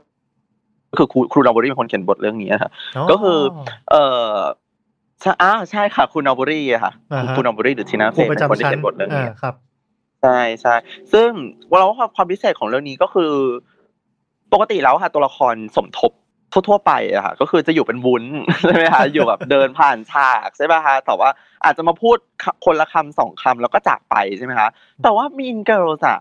[0.90, 2.70] ก็คือครูครูนอร์บรีเป็นคนเขียนบทเรื่องนี้นะฮะ
[3.10, 3.38] ก็คือ
[3.90, 4.36] เอ่อ
[5.20, 9.54] ใช่อ่าใช่ค่ะคุณนอร์บรีอะค่ะอ่าฮะคุณนอร์บรีหรือทีน่าคเฟรูย์ประเป็นคนจำที่ชั้นเขียนบทเรื่องนี้อ่าครับ
[10.22, 10.74] ใช่ใช่
[11.12, 11.28] ซึ่ง
[11.68, 13.32] เราว่าความพิเศษของเรื่องนี้ก็คือ
[14.52, 16.12] ปกติแล้วค่ะตัวละครสมทบ
[16.52, 18.24] ทั่วๆไปอะค่ะก็คือจะอยู่เป็นวุ้น
[18.62, 21.30] ใช่ไหมคะอยู่แบบเดินผ่านฉากใช่ไหมคะแต่ว่า
[21.64, 22.16] อาจจะมาพูด
[22.64, 24.68] คนละคำสองคำแล้วก็จากไปใช่ไหมคะ
[25.02, 26.20] แต่ว่า Mean Girls อะ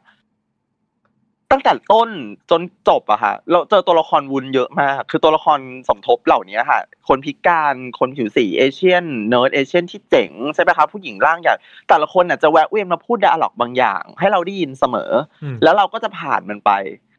[1.52, 2.10] ตั้งแต่ต้น
[2.52, 11.54] จนจบอะค่ะเราเจอตัวละครวุ้นเยอะมาก คือตัวละครสมทบเหล่านี้ค่ะ คนพิการคนผิวสี Asian nerd Asian ที่เจ๋งใช่ไหมคะผู้หญิงร่างใหญ่
[11.90, 15.12] แต่ละคนน่ะจะแวะเวียนมาพูด dialogue บางอย่าง ให้เราได้ยินเสมอ
[15.44, 16.72] อืมแล้วเราก็จะผ่านมันไป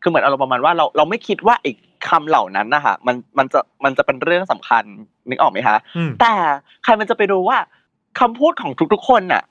[0.03, 1.73] คือเหมือนอารมณ์ประมาณว่าเราเราไม่คิดว่าไอ้
[2.09, 4.85] คำเหล่านั้นนะคะมันมันจะมันจะเป็นเรื่องสำคัญ
[5.29, 6.35] นึกออกไหมคะอืมแต่
[6.85, 7.59] ใครมันจะไปรู้ว่า
[8.21, 9.43] คำพูดของทุกๆคนน่ะ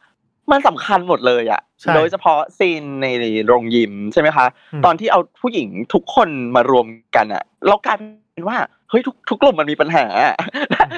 [0.51, 3.07] มันสำคัญหมดเลยอะใช่โดยเฉพาะซีนใน
[3.45, 7.97] โรงยิมใช่ไหมคะอืมตอนที่เอาผู้หญิงทุกคนมารวมกันอะเรากลาย
[8.33, 8.57] เป็นว่า
[8.89, 10.05] เฮ้ยทุกทุกกลุ่มมันมีปัญหา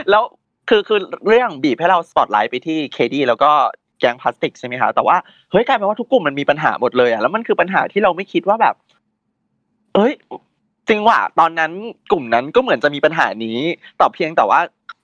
[0.10, 0.24] แล้ว
[0.70, 3.52] คือคือเรื่องบีบให้เราสปอตไลท์ไปที่เคดีแล้วก็
[4.00, 5.18] แก๊งพลาสติกใช่ไหมคะแต่ว่า
[5.52, 8.76] เฮ้ยกลายเป็นว่าทุกกลุ่มมันมีปัญหาหมดเลยอะแล้วมันคือปัญหาที่เราไม่คิดว่าแบบ
[9.96, 10.14] เอ้ย
[10.90, 11.72] จริงว่ะตอนนั้น
[12.12, 13.60] กลุ่มนั้นก็เหมือนจะมีปัญหานี้
[13.98, 14.60] แต่เพียงแต่ว่า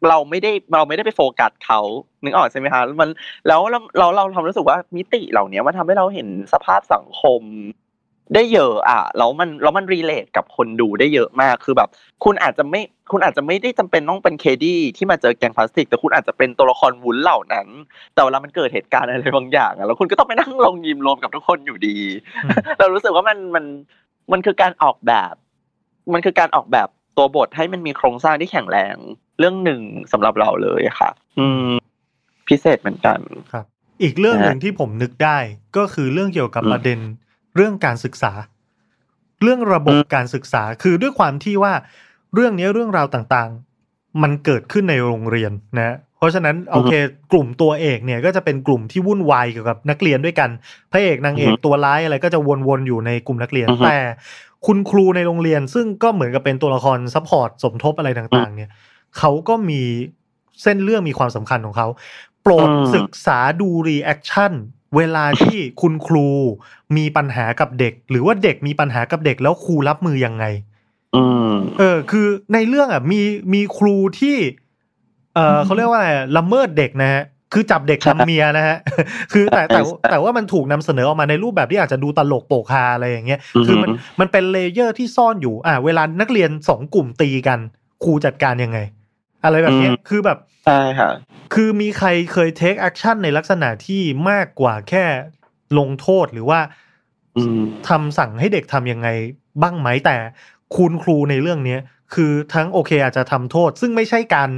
[0.10, 1.80] เราไม่ได้เราไม่ได้ไปโฟกัสเขา
[2.24, 3.10] นึกออกใช่ไหมคะมัน
[3.48, 7.42] แล้วเราเราเราทำรู้สึกว่ามิติเหล่านี้มันทำให้เราเห็นสภาพสังคม
[8.36, 11.90] ได้เยอะอะแล้วมันแล้วมันรีเลทกับคนดูได้เยอะมากคือแบบ
[12.24, 17.68] คุณอาจจะไม่คุณอาจจะไม่ได้จำเป็นต้องเป็นเคดี้ที่มาเจอแกงพลาสติก แต่คุณอาจจะเป็นตัวละครวุ้นเหล่านั้น
[18.14, 21.98] แต่เวลามันเกิดเหตุการณ์อะไรบางอย่างอะแล้วคุณก็ต้องไปนั่งลงยิมรวมกับทุกคนอยู่ดี
[22.44, 23.66] อืมเรารู้สึกว่ามันมัน
[24.32, 25.36] มันคือการออกแบบ
[26.14, 26.88] มันคือการออกแบบ
[27.18, 28.96] ตัวบทให้มันมีโครงสร้างที่แข็งแรง
[29.40, 31.72] เรื่องหนึ่งสำหรับเราเลยค่ะ อืม
[32.48, 33.20] พิเศษเหมือนกัน
[33.52, 33.66] ครับ
[34.04, 35.38] อีกเรื่องหนึ่งนะฮะที่ผมนึกได้
[35.78, 37.00] ก็คือเรื่องเกี่ยวกับอืมประเด็น
[37.56, 38.32] เรื่องการศึกษา
[39.44, 41.74] เรื่องระบบอืมการศึกษาคือด้วยความที่ว่า
[42.34, 46.94] เรื่องนี้เรื่องราวต่างๆ มันเกิดขึ้นในโรงเรียนนะเพราะฉะนั้นโอเค
[47.32, 50.50] กลุ่มตัวเอกเนี่ย ก็จะเป็นกลุ่มที่วุ่นวายเกี่ยวกับนักเรียนด้วยกัน
[50.92, 53.98] พระเอกนางเอกอือฮึตัวร้ายอะไรก็จะวนๆอยู่ในกลุ่มนักเรียนอือฮึแต่
[54.66, 58.70] คุณครูในโรงเรียนซึ่งก็เหมือนกับเป็นตัวละคร support สมทบอะไรต่าง ๆ เนี่ย
[59.18, 59.82] เขาก็มี
[60.64, 61.88] เส้นเรื่องมีความสำคัญของเขา
[62.42, 64.54] โปรดอืมศึกษาดู reaction
[64.96, 66.28] เวลาที่คุณครู
[66.98, 70.46] มีปัญหากับเด็ก หรือว่าเด็กมีปัญหากับเด็กแล้วครูรับมือยังไง
[71.16, 73.22] อืมเออ คือในเรื่องอะมี
[73.54, 74.38] มีครูที่
[75.36, 78.78] เออเขาเรียกว่าอะไรละเมิดเด็กนะฮะ คือจับเด็กใช่ทำเมียนะฮะ
[79.34, 87.60] คือแต่แต่ใช่แต่ว่ามันถูกนำเสนอออกมาในรูปแบบที่อาจจะดูตลกโปกฮาอะไรอย่างเงี้ยอือฮึคือมันมันเป็น layer ที่ซ่อนอยู่ อ่า เวลานักเรียนสองกลุ่มตีกัน
[88.04, 88.80] ครูจัดการยังไง
[89.44, 91.10] อะไรแบบเนี้ยคือแบบใช่ค่ะ
[91.54, 95.06] คือมีใครเคย take action ในลักษณะที่มากกว่าแค่
[95.80, 96.60] ลงโทษหรือว่า
[97.38, 99.08] อืมทำสั่งให้เด็กทำยังไง
[99.62, 100.16] บ้างไหมแต่
[100.76, 101.80] คุณครูในเรื่องเนี้ย
[102.14, 104.50] คือทั้งโอเคอาจจะทำโทษ ซึ่งไม่ใช่การ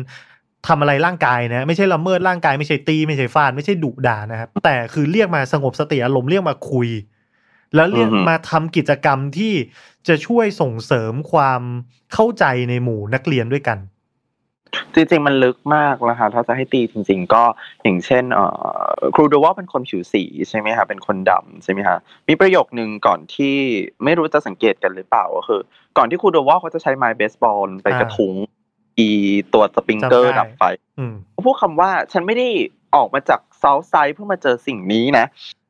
[0.67, 6.89] ทำอะไรร่างกายนะ ไม่ใช่ละเมิดร่างกายไม่ใช่ตี ไม่ใช่ฟาดไม่ใช่ดุด่านะครับแต่คือเรียกมาสงบสติอารมณ์เรียกมาคุย
[7.75, 9.53] แล้วเรียกมาทำกิจกรรมที่
[10.07, 11.61] จะช่วยส่งเสริมความ
[12.13, 13.79] เข้าใจในหมู่นักเรียนด้วยกัน
[14.93, 17.43] จริงๆมันลึกมากนะคะถ้าจะให้ตีจริง ๆ ก็
[17.83, 18.23] อย่างเช่น
[19.15, 23.55] ครูดูว่าเป็นคนผิวสีใช่ไหมคะเป็นคนดำใช่ไหมคะมีประโยคนึงก่อนที่
[24.03, 25.61] ไม่รู้จะสังเกตกันหรือเปล่าก็คือ
[25.97, 28.35] ก่อนที่ครูดูว่าเขาจะใช้ไม้เบสบอลไปกระทุ้ง
[28.99, 29.09] อี
[29.53, 30.63] ตัวสปริงเกอร์จำได้ดับไฟ
[30.99, 32.47] อืมเขาพูดคำว่าฉันไม่ได้
[32.95, 35.25] ออกมาจากเซาท์ไซด์เพื่อมาเจอสิ่งนี้นะ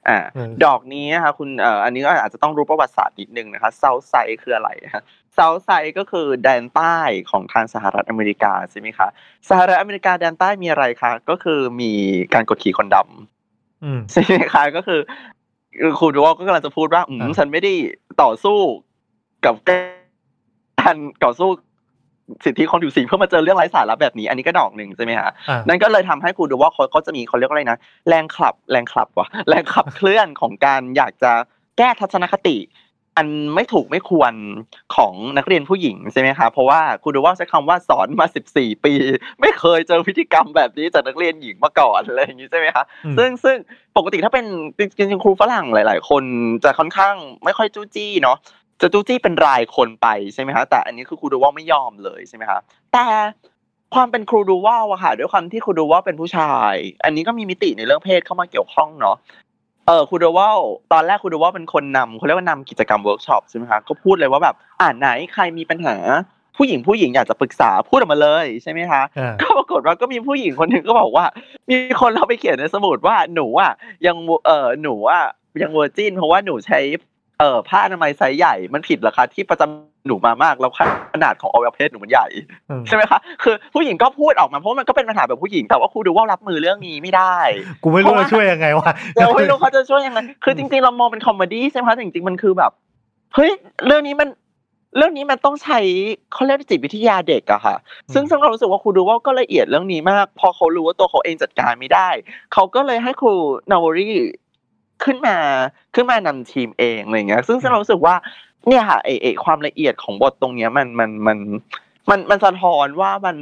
[0.07, 6.97] อ่าเออดอกนี้นะคะคุณเอ่ออันนี้ก็อาจจะต้องรู้ประวัติศาสตร์นิดนึงนะคะเซาท์ไซด์คืออะไรคะเซาท์ไซด์ก็คือแดนใต้
[7.31, 9.07] ของทางสหรัฐอเมริกาใช่ไหมคะ
[9.49, 11.91] สหรัฐอเมริกาแดนใต้มีอะไรคะก็คือมี
[12.33, 15.01] การกดขี่คนดำอืมใช่ไหมคะก็คือ
[15.79, 17.73] คือครูดูว่าก็กำลังจะพูดว่าอืมอ่าฉันไม่ได้
[18.21, 18.59] ต่อสู้
[19.45, 21.49] กับการต่อสู้
[22.45, 31.31] สิทธิคนผิวสีเพื่อมาเจอเรื่องไร้สาระแบบนี้ อันนี้ก็ดอกหนึ่งใช่ไหมคะอ่านั่นก็เลยทำให้ครูดูว่าเขาเขาจะมีเขาเรียกว่าอะไรนะแรงขับ แรงขับวะแรงขับเคลื่อนของการอยากจะ
[31.77, 32.57] แก้ทัศนคติ
[33.19, 34.33] อันไม่ถูกไม่ควร
[34.95, 38.93] ของนักเรียนผู้หญิงใช่ไหมคะเพราะว่าครูดูว่าใช้คำว่าสอนมา 14 ปี
[39.41, 43.57] ไม่เคยเจอพฤติกรรมแบบนี้จากนักเรียนหญิงมาก่อนอะไรอย่างนี้ใช่ไหมคะอืมซึ่งซึ่ง
[43.97, 44.45] ปกติถ้าเป็น
[44.77, 46.23] จริงๆครูฝรั่งหลาย ๆ คน
[46.63, 48.37] จะค่อนข้างไม่ค่อยจู้จี้เนาะ
[48.81, 52.59] จะจู้จี้เป็นรายคนไปใช่ไหมคะแต่อันนี้คือครูดูวาลไม่ยอมเลยใช่ไหมคะ
[52.93, 53.05] แต่
[53.95, 59.17] ความเป็นครูดูวาลอะค่ะด้วยความที่ครูดูวาลเป็นผู้ชาย อันนี้ก็มีมิติในเรื่องเพศเข้ามาเกี่ยวข้องเนาะ
[59.87, 60.49] เออครูดูวาล
[60.93, 65.95] ตอนแรกครูดูวาลเป็นคนนำเขาเรียกว่านำกิจกรรมเวิร์กช็อปใช่ไหมคะก็พูดเลยว่าแบบอ่าไหนใครมีปัญหา
[66.57, 71.25] ผู้หญิงผู้หญิงอยากจะปรึกษาพูดออกมาเลยใช่ไหมคะอ่าก็ปรากฏว่าก็มีผู้หญิงคนหนึ่งก็บอกว่า
[71.69, 73.71] มีคนเราไปเขียนในสมุดว่าหนูอะ
[74.05, 75.23] ยังเออหนูอะ
[75.61, 76.79] ยัง virgin เพราะว่าหนูใช้
[77.39, 80.71] เอ่อผ้าอนามัยไซส์ใหญ่มันผิดเหรอคะที่ประจำหนูมามากแล้ว
[81.13, 82.27] ขนาดของอวัยวะเพศหนูมันใหญ่
[82.69, 87.37] อืมใช่ไหมคะคือผู้หญิงก็พูดออกมาเพราะมันก็เป็นปัญหาแบบผู้หญิงแต่ว่าครูดูวาลรับมือเรื่องนี้ไม่ได้
[87.83, 92.71] กูไม่รู้จะช่วยยังไงวะเราไม่รู้เขาจะช่วยยังไงคือจริงๆเรามองเป็น comedy ใช่ไหมคะแต่จริงๆมันคือแบบ
[93.35, 93.51] เฮ้ย
[93.85, 94.29] เรื่องนี้มัน
[94.97, 95.79] เรื่องนี้มันต้องใช้
[96.33, 97.75] เขาเรียกว่าจิตวิทยาเด็กอะค่ะ
[98.13, 102.09] ซึ่งซึ่งเรารู้สึกว่าครูดูวาลก็ละเอียดเรื่องนี้มาก พอเขารู้ว่าตัวเขาเองจัดการไม่ได้
[102.53, 103.33] เขาก็เลยให้ครู
[103.71, 104.09] นาวรี
[105.03, 105.37] ขึ้นมา
[105.95, 108.15] ขึ้นมานำทีมเองอะไรเงี้ยซึ่งซึ่งเรารู้สึกว่า
[108.67, 111.37] เนี่ยค่ะไอไอความละเอียดของบทตรงเนี้ยมันมันมัน
[112.09, 113.37] มันมันสะท้อนว่ามัน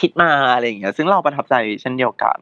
[0.00, 2.38] คิดมาอะไรอย่างเงี้ย ซึ่งเราประทับใจเช่นเดียวกัน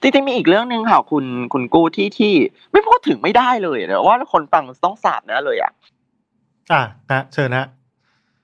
[0.00, 2.34] จริงๆมีอีกเรื่องหนึ่งค่ะคุณคุณกู้ที่ที่
[2.72, 5.72] ไม่พูดถึงไม่ได้เลยนะว่าคนฟังต้องสาบแนะเลยอะ
[6.72, 7.64] อะนะเชิญนะ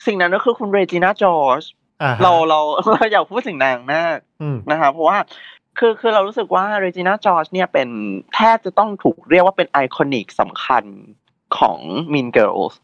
[0.07, 1.63] สิ่งนั้นก็คือคุณเรจิน่าจอร์จ
[2.03, 2.61] อ่าฮะเราเรา
[2.93, 5.19] เราอยากพูดถึงนางมากอืมนะคะเพราะว่า
[5.79, 7.89] คือคือเรารู้สึกว่าเรจิน่าจอร์จเนี่ยเป็น
[8.35, 10.85] แทบจะต้องถูกเรียกว่าเป็น iconic สำคัญ
[11.59, 11.79] ของ
[12.13, 12.75] Mean Girls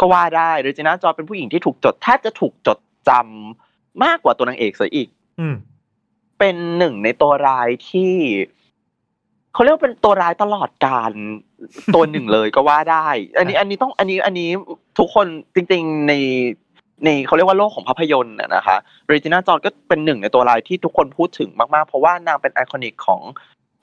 [0.00, 5.08] ก็ว่าได้เรจิน่าจอร์จเป็นผู้หญิงที่ถูกจดแทบจะถูกจดจำมากกว่าตัวนางเอกเสียอีก
[5.40, 5.56] อืม
[6.38, 8.12] เป็นหนึ่งในตัวร้ายที่
[9.52, 11.12] เขาเรียกว่าเป็นตัวร้ายตลอดกาล
[11.94, 13.06] ตัวหนึ่งเลยก็ว่าได้
[13.38, 14.50] อันนี้อันนี้ต้องอันนี้อันนี้
[14.98, 16.12] ทุกคนจริง ๆ ใน
[17.04, 18.76] ในเขาเรียกว่าโลกของภาพยนตร์น่ะนะคะ
[19.08, 23.20] เรจิน่าจอร์ก็เป็นหนึ่งในตัวร้ายที่ทุกคนพูดถึงมากๆ เพราะว่านางเป็น iconic ของ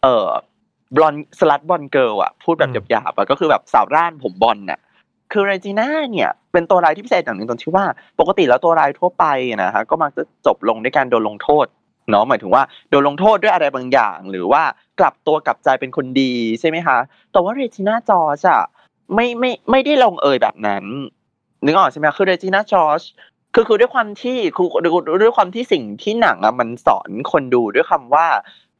[0.04, 0.30] เอ่อ
[0.96, 4.80] blonde slut blonde girl อะพูดแบบอืมหยาบๆอะก็คือแบบสาวร่านผมบลอนด์น่ะ
[5.32, 7.86] คือเรจิน่าเนี่ยเป็นตัวร้ายที่พิเศษอย่างหนึ่งตรงที่ว่า
[8.20, 9.26] ปกติแล้วตัวร้ายทั่วไป
[9.64, 11.66] นะฮะก็มักจะจบลงด้วยการโดนลงโทษ
[12.10, 14.64] เนาะหมายถึงว่าโดนลงโทษด้วยอะไรบางอย่าง หรือว่า
[15.00, 16.98] กลับตัวกลับใจเป็นคนดีใช่ไหมคะ
[17.32, 18.62] แต่ว่าเรจิน่าจอร์จอะ
[19.16, 20.84] ไม่ไม่ไม่ได้ลงเอยแบบนั้น
[21.66, 23.02] นึกออกใช่ไหมคือเรจิน่าจอร์จ
[23.54, 24.68] คือคือด้วยความที่คือ
[25.22, 28.28] ด้วยความที่สิ่งที่หนังอะมันสอนคนดูด้วยคำว่า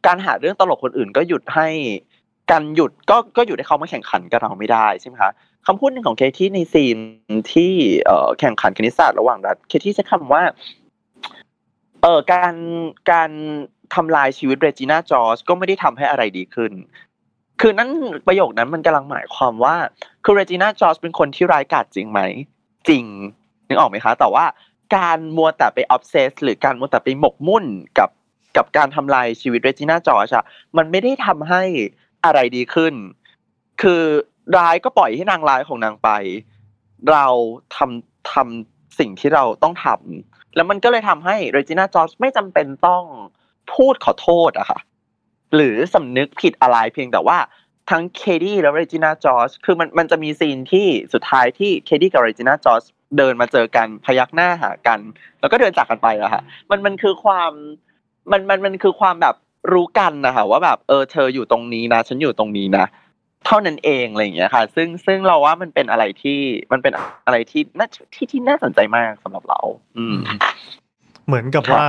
[0.06, 1.68] การหาเรื่องตลกคนอื่นก็หยุดให้
[2.52, 5.32] การหยุดก็ก็หยุดให้เขามาแข่งขันกับเราไม่ได้ใช่ไหมคะ
[5.68, 6.98] คำพูดหนึ่งของเคที่ในซีน
[7.54, 7.72] ที่
[8.06, 10.44] เอ่อแข่งขันคณิตศาสตร์ระหว่างรัฐเคที่ใช้คำว่า
[12.02, 12.56] เอ่อการ
[13.12, 13.32] การ
[13.96, 16.72] ทำลายชีวิตเรจิน่าจอร์จก็ไม่ได้ทำให้อะไรดีขึ้น
[17.62, 17.90] คือนั่น
[18.28, 19.76] ประโยคนั้นมันกำลังหมายความว่า
[20.24, 22.20] คือเรจิน่าจอร์จเป็นคนที่ร้ายกาจจริงไหม
[22.90, 23.06] จริง
[23.68, 24.46] นึกออกไหมคะ แต่ว่า
[24.96, 27.66] การมัวแต่ไป obsess หรือการมัวแต่ไปหมกมุ่น
[28.00, 28.10] กับ
[28.58, 30.46] กับการทำลายชีวิตเรจิน่าจอร์จอะ
[30.78, 31.64] มันไม่ได้ทำให้
[32.26, 32.94] อะไรดีขึ้น
[33.82, 34.04] คือ
[34.58, 36.10] ร้ายก็ปล่อยให้นางร้ายของนางไป
[37.12, 37.26] เรา
[37.76, 43.04] ทำทำสิ่งที่เราต้องทำแล้วมันก็เลยทำให้เรจิน่าจอร์จไม่จำเป็นต้อง
[43.74, 44.80] พูดขอโทษอะค่ะ
[45.56, 47.38] หรือสำนึกผิดอะไรเพียงแต่ว่า
[47.90, 52.84] ทั้งเคดี้และเรจิน่าจอร์จคือมันมันจะมีซีนที่สุดท้ายที่เคดี้กับเรจิน่าจอร์จ
[53.18, 55.00] เดินมาเจอกันพยักหน้าหากัน
[55.40, 57.52] แล้วก็เดินจากกันไปอะค่ะมันมันคือความ
[58.32, 59.36] มันมันมันคือความแบบ
[59.74, 62.86] รู้กันนะคะว่าแบบเออเธออยู่ตรงนี้นะ ฉันอยู่ตรงนี้นะ
[63.46, 66.40] เท่านั้นเองอะไรอย่างเงี้ยค่ะ ซึ่งซึ่งเราว่ามันเป็นอะไรที่
[66.72, 66.94] มันเป็น
[67.26, 69.60] อะไรที่น่าที่ที่น่าสนใจมากสำหรับเรา
[69.98, 70.18] อืม
[71.26, 71.86] เหมือนกับว่า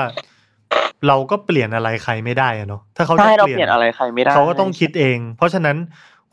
[1.09, 5.77] เราก็เปลี่ยนอะไรใครไม่ได้อะเนาะถ้าเขาจะใช่เราเปเปลี่ลี่ยนอะไรใครไม่ได้เขาก็ต้องคิดเอง เพราะฉะนั้น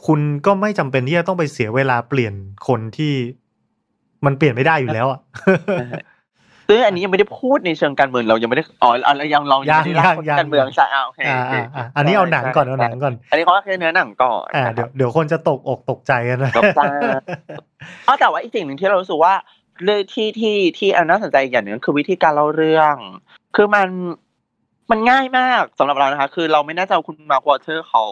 [0.05, 2.33] คุณก็ไม่จำเป็นที่จะต้องไปเสียเวลาเปลี่ยน
[2.67, 3.13] คนที่
[4.25, 5.19] มันเปลี่ยนไม่ได้อยู่แล้วอะ
[6.71, 16.81] ซึ่งอันนี้ยังไม่ได้พูดในเชิงการเมืองเรายังไม่ได้อ๋อเรายังเรายังไม่ได้ยังพูดยังการเมืองใช่อ่าโอเคอ่าโอเคอ่าอ่าอันนี้เอาหนังก่อนเอาหนังก่อน อันนี้เขาแค่เนื้อหนังก่อนอ่าเดี๋ยวเดี๋ยวคนจะตกอกตกใจกันนะตกใจ
[18.07, 19.33] อ๋อแต่ว่าอีกสิ่งหนึ่งที่เรารู้สึกว่า
[19.83, 22.95] เรื่องที่ที่ที่อันน่าสนใจอีกอย่างหนึ่งคือวิธีการเล่าเรื่อง
[23.55, 23.87] คือมัน
[24.91, 28.03] มันง่ายมากสำหรับเรานะคะ คือเราไม่แน่ใจว่าคุณมาร์ควอเตอร์เขา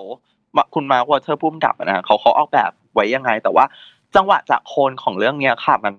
[0.75, 3.65] คุณมาร์ควอเตอร์ผู้กำกับนะเขาเขาออกแบบไว้ยังไง แต่ว่า
[4.15, 5.93] จังหวะจะโคนของเรื่องเนี้ยค่ะ มัน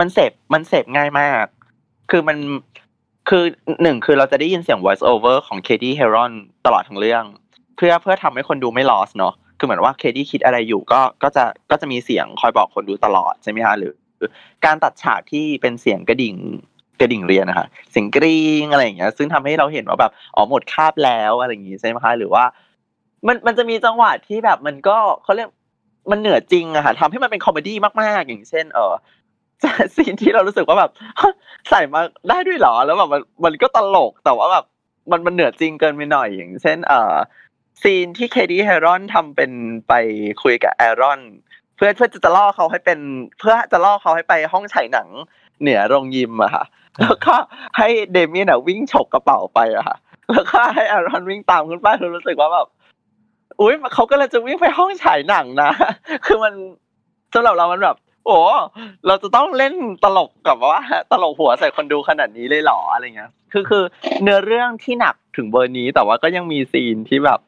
[0.00, 1.44] มันเสพมันเสพง่ายมาก
[2.10, 2.36] คือมัน
[3.28, 3.44] คือ
[3.82, 6.32] หนึ่งคือเราจะได้ยินเสียง voice over ของเคที่เฮรอน
[6.66, 7.24] ตลอดทั้งเรื่อง
[7.76, 13.92] เพื่อเพื่อทำให้คนดูไม่ lost เนาะคือเหมือนว่าเคที่คิดอะไรอยู่ก็ก็จะก็จะมีเสียงคอยบอกคนดูตลอดใช่ไหมคะหรือ
[14.64, 16.36] การตัดฉากที่เป็นเสียงกระดิ่ง
[17.00, 22.44] กระดิ่งเรียนนะคะเสียงกรี๊งอะไรอย่างเงี้ย ซึ่งทำให้เราเห็นว่าแบบอ๋อหมดคาบแล้วอะไรอย่างงี้ใช่ไหมคะหรือว่า
[23.26, 25.48] มันมันจะมีจังหวะที่แบบมันก็เขาเรียก
[26.10, 28.94] มันเหนือจริงอะค่ะทำให้มันเป็น comedy มาก ๆ อย่างเช่น เออ
[29.96, 30.90] ซีนที่เรารู้สึกว่าแบบ
[31.68, 34.64] ใส่มาได้ด้วยหรอแล้วแบบมันมันก็ตลกแต่ว่าแบบ
[35.10, 37.14] มันมันเหนือจริงเกินไปหน่อยอย่างเช่น เออ
[37.82, 39.52] ซีนที่เคดี้แฮรอนทำเป็น
[39.88, 39.92] ไป
[40.42, 41.20] คุยกับแอรอน
[41.76, 42.98] เพื่อเพื่อจะล่อเขาให้เป็น
[43.38, 45.08] เพื่อจะล่อเขาให้ไปห้องฉายหนัง
[45.60, 46.64] เหนือโรงยิมอะค่ะ
[47.00, 47.34] แล้วก็
[47.78, 49.96] ให้เดมียนอะวิ่งฉกกระเป๋าไปอะค่ะ
[50.32, 52.66] แล้วก็ให้แอรอนวิ่งตามขึ้นไปรู้สึกว่าแบบ
[53.60, 55.70] อุ้ยเขาก็เลยจะวิ่งไปห้องฉายหนังนะ
[56.26, 56.52] คือมัน
[57.34, 58.38] สำหรับเรามันแบบ โอ้
[59.06, 60.80] เราจะต้องเล่นตลกกับว่า
[61.12, 63.84] ตลกหัวใส่คนดูขนาดนี้เลยหรออะไรเงี้ย คือคือ
[64.22, 67.40] เนื้อเรื่องที่หนักถึงเบอร์นี้แต่ว่าก็ยังมีซีนที่แบบ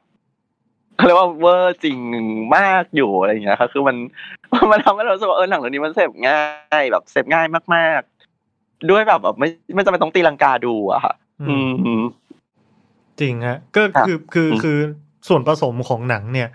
[0.97, 1.99] เขาเรียกว่าเวอร์จริง
[2.57, 3.97] มากอยู่อะไรเงี้ยครับคือมัน
[4.71, 6.45] มันทำให้เราสึกว่าเออหนังเรื่องนี้มันเสพง่า
[6.81, 8.20] ยแบบเสพง่ายมากๆ
[8.91, 11.15] ด้วยแบบแบบไม่ไม่จำเป็นต้องตีลังกาดูอะค่ะ
[11.49, 11.57] อื
[12.01, 12.03] ม
[13.21, 14.79] จริงฮะก็ครับคือคืออืมคือ
[15.29, 16.49] ส่วนผสมของหนังเนี่ย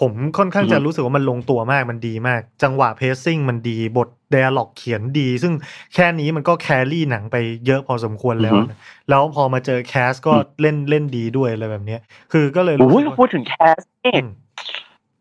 [0.00, 5.52] ผมค่อนข้างอือฮึจะรู้สึกว่ามันลงตัวมากมันดีมาก จังหวะ pacing มันดีบท dialogue เขียนดี ซึ่ง
[5.94, 12.00] แค่นี้มันก็ carry หนังไปเยอะพอสมควรแล้วนะแล้วพอมาเจอ cast ก็เล่นเล่นดีด้วยอะไรแบบเนี้ย
[12.32, 14.30] คือก็เลยรู้อุ้ยสึกเราว่าพูดถึง cast นี่อืม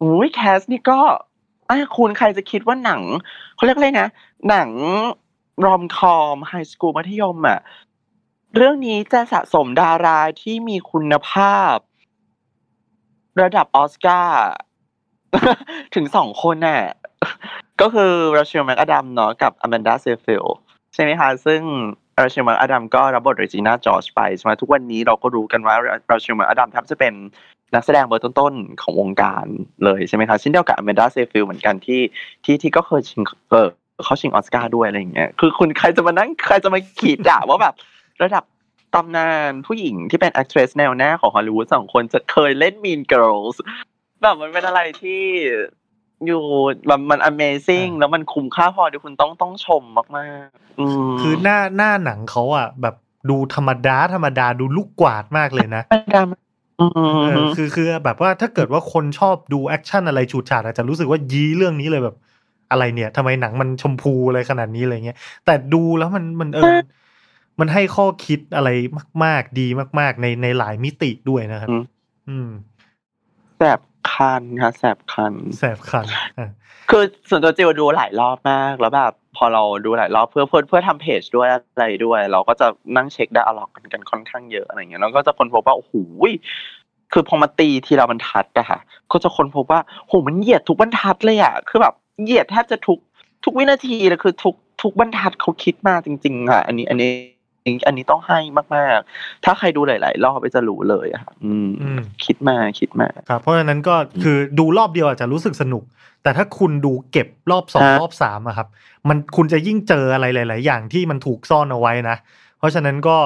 [0.01, 0.99] อุ้ย cast นี่ก็
[1.69, 3.01] อะคุณใครจะคิดว่าหนัง
[3.55, 4.07] เขาเรียกอะไรนะ
[4.49, 4.69] หนัง
[5.65, 7.59] rom-com high school มัธยมอะ
[8.55, 11.75] เรื่องนี้จะสะสมดาราที่มีคุณภาพ
[13.41, 14.43] ระดับออสการ์
[15.95, 16.83] ถึงสองคนน่ะ
[17.81, 20.45] ก็คือราเชลแมกอดัมเนาะกับอแมนดาเซฟิล
[20.93, 21.61] ใช่ไหมคะซึ่ง
[22.21, 25.75] ราเชลแมกอดัมก็รับบทเรจิน่าจอร์จไปใช่ไหมทุกวันนี้เราก็รู้กันว่า
[26.11, 27.13] ราเชลแมกอดัมแทบจะเป็น
[27.73, 29.45] นักแสดงเบอร์ต้นๆของวงการ
[29.83, 32.01] เลยใช่ไหมคะเช่นเดียวกับอแมนดาเซฟิลเหมือนกันที่
[32.43, 33.69] ที่ที่ก็เคยชิงเออ
[34.05, 37.73] เขาชิงออสการ์ด้วยอะไรอย่างเงี้ยคือคุณใครจะมานั่งใครจะมาคิดล่ะว่าแบบ
[38.23, 38.43] ระดับ
[38.95, 43.55] ตำนานผู้หญิงที่เป็น actress แนวหน้าของฮอลลีวูดสองคนจะเคยเล่น Mean Girls
[44.21, 45.23] แบบมันเป็นอะไรที่
[46.25, 46.43] อยู่
[46.87, 52.95] แบบมัน amazing อ่าแล้วมันคุ้มค่าพอที่คุณต้องต้องชมมากๆอืมคือหน้าหน้าหนังเขาอะ แบบ
[53.29, 55.83] ดูธรรมดาธรรมดาดูลูกกวาดมากเลยนะ
[56.13, 56.39] ดราม่า
[56.79, 56.85] อื
[57.25, 62.15] เออมคือคือแบบว่าถ้าเกิดว่าคนชอบดูแอคชั่นอะไรฉูดฉาดอาจจะรู้สึกว่ายี้เรื่องนี้เลยแบบ
[62.71, 66.77] อะไรเนี่ยทำไมหนังมันชมพูอะไรขนาดนี้อะไรเงี้ย แต่ดูแล้วมันมันเออ
[67.59, 68.69] มันให้ข้อคิดอะไร
[69.23, 69.67] มาก ๆ ดี
[69.99, 71.83] มาก ๆ ในในหลายมิติด้วยนะครับ อืม
[72.29, 72.49] อืม
[73.61, 73.79] แบบ
[74.13, 76.05] คันค่ะแสบคันแสบคัน
[76.37, 76.49] อะ
[76.89, 85.93] คือส่วนตัวจิวดูหลายรอบมากแล้วแบบพอเราดูหลายรอบเพื่อเพื่อเพื่อทำเพจด้วยอะไรด้วย เราก็จะนั่งเช็คได้อล็อกกันกันค่อนข้างเยอะอะไรเงี้ยแล้วก็จะค้นพบว่าโอ้โห
[87.13, 88.79] คือพอมาตีทีละบรรทัดอะค่ะ
[89.11, 92.99] ก็จะค้นพบว่าโหมันเหยียดทุกบรรทัดเลยอะคือแบบ เหยียดแทบจะทุก
[93.43, 97.11] ทุกวินาทีเลยคือทุกทุกบรรทัดเขาคิดมาจริงๆอะอันนี้อันนี้
[97.87, 98.39] อันนี้ต้องให้
[98.75, 105.83] มากๆ ถ้าใครดูหลาย ๆ รอบไปจะรู้เลยอะค่ะอืมอืมคิดมาคิดมาครับเพราะฉะนั้นก็คือดูรอบเดียวอาจจะรู้สึกสนุก
[106.23, 108.67] แต่ถ้าคุณดูเก็บรอบสองฮะรอบสามอะครับ
[109.09, 112.17] มันคุณจะยิ่งเจออะไรหลาย ๆ อย่างที่มันถูกซ่อนเอาไว้นะ
[112.57, 113.17] เพราะฉะนั้นก็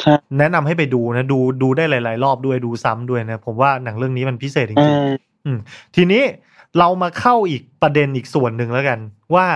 [0.00, 5.58] ใช่แนะนำให้ไปดูนะ ดูดูได้หลาย ๆ รอบด้วยดูซ้ำด้วยนะ ผมว่าหนังเรื่องนี้มันพิเศษจเอริงอๆอืม
[5.96, 6.22] ทีนี้
[6.78, 8.98] เรามาเข้าอีกประเด็นอีกส่วนหนึ่งแล้วกัน
[9.34, 9.48] ว่า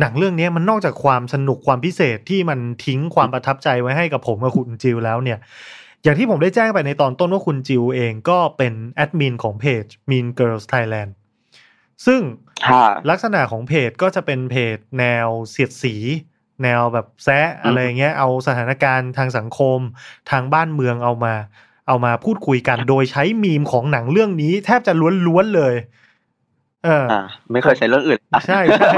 [0.00, 5.38] หนังเรื่องนี้มันนอกจากความสนุกความพิเศษที่มันทิ้งความประทับใจไว้ให้กับผมกับคุณจิวแล้วเนี่ย
[6.02, 11.10] อย่างที่ผมได้แจ้งไปในตอนต้นว่าคุณจิวเองก็เป็นแอดมินของเพจ Mean Girls Thailand
[12.06, 12.20] ซึ่ง
[12.70, 15.94] ค่ะลักษณะของเพจก็จะเป็นเพจแนวเสียดสี
[16.62, 19.78] แนวแบบแซะอะไรอย่างเงี้ยเอาสถานการณ์ทางสังคม
[20.30, 21.34] ทางบ้านเมืองเอามา
[21.88, 24.92] เอามาพูดคุยกัน โดยใช้มีมของหนังเรื่องนี้ แทบจะ
[25.26, 27.20] ล้วนๆเลยเอออ่า
[27.52, 28.90] ไม่เคยใช้เรื่องอื่นใช่ใช่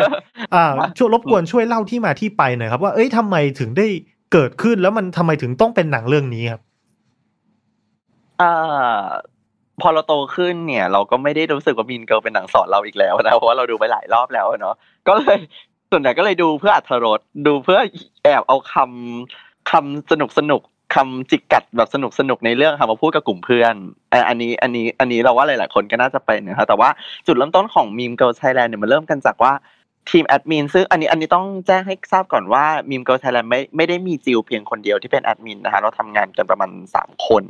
[0.55, 0.65] อ่า
[0.99, 3.87] ช่วยรบกวนช่วยเล่าที่มาที่ไปหน่อยครับ ว่าเอ้ยทำไมถึงได้
[4.33, 6.61] เกิดขึ้นแล้วมันทำไมถึงต้องเป็นหนังเรื่องนี้ครับ
[8.41, 8.99] อ่า
[9.81, 14.75] พอเราโตขึ้นเนี่ย เราก็ไม่ได้รู้สึกว่ามีนเกิลเป็นหนังสอนเราอีกแล้วนะเพราะว่าเราดูไปหลายรอบแล้วอะเนาะ
[15.09, 15.39] ก็เลย
[15.91, 17.79] ส่วนใหญ่ก็เลยดูเพื่ออัธรสดูเพื่อ
[18.25, 20.63] แอบเอาคำคำสนุกสนุก
[20.95, 23.75] คำจิกกัดแบบสนุกสนุกในเรื่องค่ะมาพูดกับกลุ่มเพื่อน
[24.29, 26.91] อันนี้อันนี้อันนี้เราว่าหลาย ๆ คนก็น่าจะเป็นนะครับแต่ว่า
[27.27, 29.53] จุดเริ่มต้นของ Mean Girls Thailand เนี่ยมันเริ่มกันจากว่า
[30.11, 37.45] ทีมแอดมินซึ่งอันนี้อันนี้ต้องแจ้งให้ทราบก่อนว่า Mean Girls Thailand ไม่ไม่ได้มีจิวเพียงคนเดียวที่เป็นแอดมินนะคะเราทำงานกันประมาณสามคน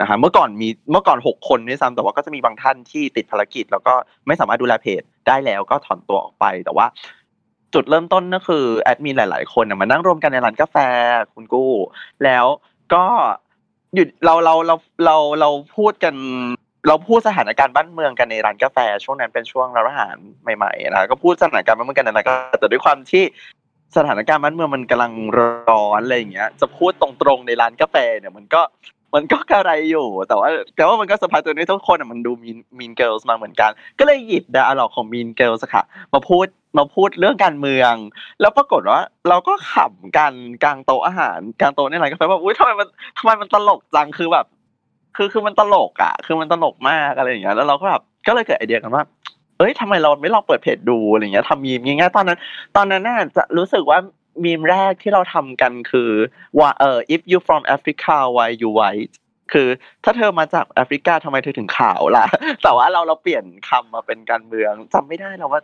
[0.00, 3.94] นะฮะเมื่อก่อนมีเมื่อก่อนหกคนด้วยซ้ำแต่ว่าก็จะมีบางท่านที่ติดภารกิจ แล้วก็
[4.26, 6.86] ไม่สามารถดูแลเพจได้แล้วก็ถอนตัวออกไปแต่ว่า
[7.74, 10.76] จุดเริ่มต้นก็คือแอดมินหลาย ๆ คนมานั่งรวมกันในร้านกาแฟ
[11.34, 11.72] คุณกู้
[12.24, 12.46] แล้ว
[12.94, 13.04] ก็
[13.94, 16.14] หยุดเราเราเราเราเราพูดกัน
[16.88, 20.16] เราพูดสถานการณ์บ้านเมืองกันในร้านกาแฟ ช่วงนั้นเป็นช่วงร้านอาหาร
[20.56, 23.24] ใหม่ๆนะก็พูดสถานการณ์บ้านเมืองกันในร้านกาแฟแต่ด้วยความที่
[23.96, 28.62] สถานการณ์บ้านเมืองมันกำลังร้อนอะไรอย่างเงี้ย จะพูดตรงๆในร้านกาแฟเนี่ยมันก็
[29.14, 35.82] มันก็กระไรอยู่ แต่ว่าแต่ว่ามันก็สปายตัวนี้ทุกคนอะมันดู Mean Mean Girls มาเหมือนกัน ก็เลยหยิบ dialogue ของ Mean Girls ค่ะ
[36.14, 36.46] มาพูด
[36.78, 37.94] มาพูดเรื่องการเมือง
[38.40, 44.46] แล้วปรากฏว่า เราก็ขำกันกลางโต๊ะอาหารกลางโต๊ะในร้านกาแฟว่าอุ้ยทำไมมันทำไมมันตลกจังคือแบบ
[45.16, 49.04] คือคือมันตลกอะ คือมันตลกมากอะไรอย่างเงี้ยแล้วเราก็แบบก็เลยเกิดไอเดียกันว่า
[49.58, 52.38] เอ้ยทำไมเราไม่ลองเปิดเพจดูอะไรเงี้ยทำมีมง่ายๆตอนนั้น
[52.76, 53.98] ตอนนั้นน่าจะรู้สึกว่า
[54.44, 56.10] มีมแรกที่เราทำกันคือ
[56.58, 59.12] ว่าเออ if you from Africa why you white
[59.52, 59.68] คือ
[60.04, 62.26] ถ้าเธอมาจากแอฟริกาทำไมเธอถึงขาวล่ะ
[62.62, 65.60] แต่ว่าเราเราเปลี่ยนคำมาเป็นการเมืองจำไม่ได้แล้วว่า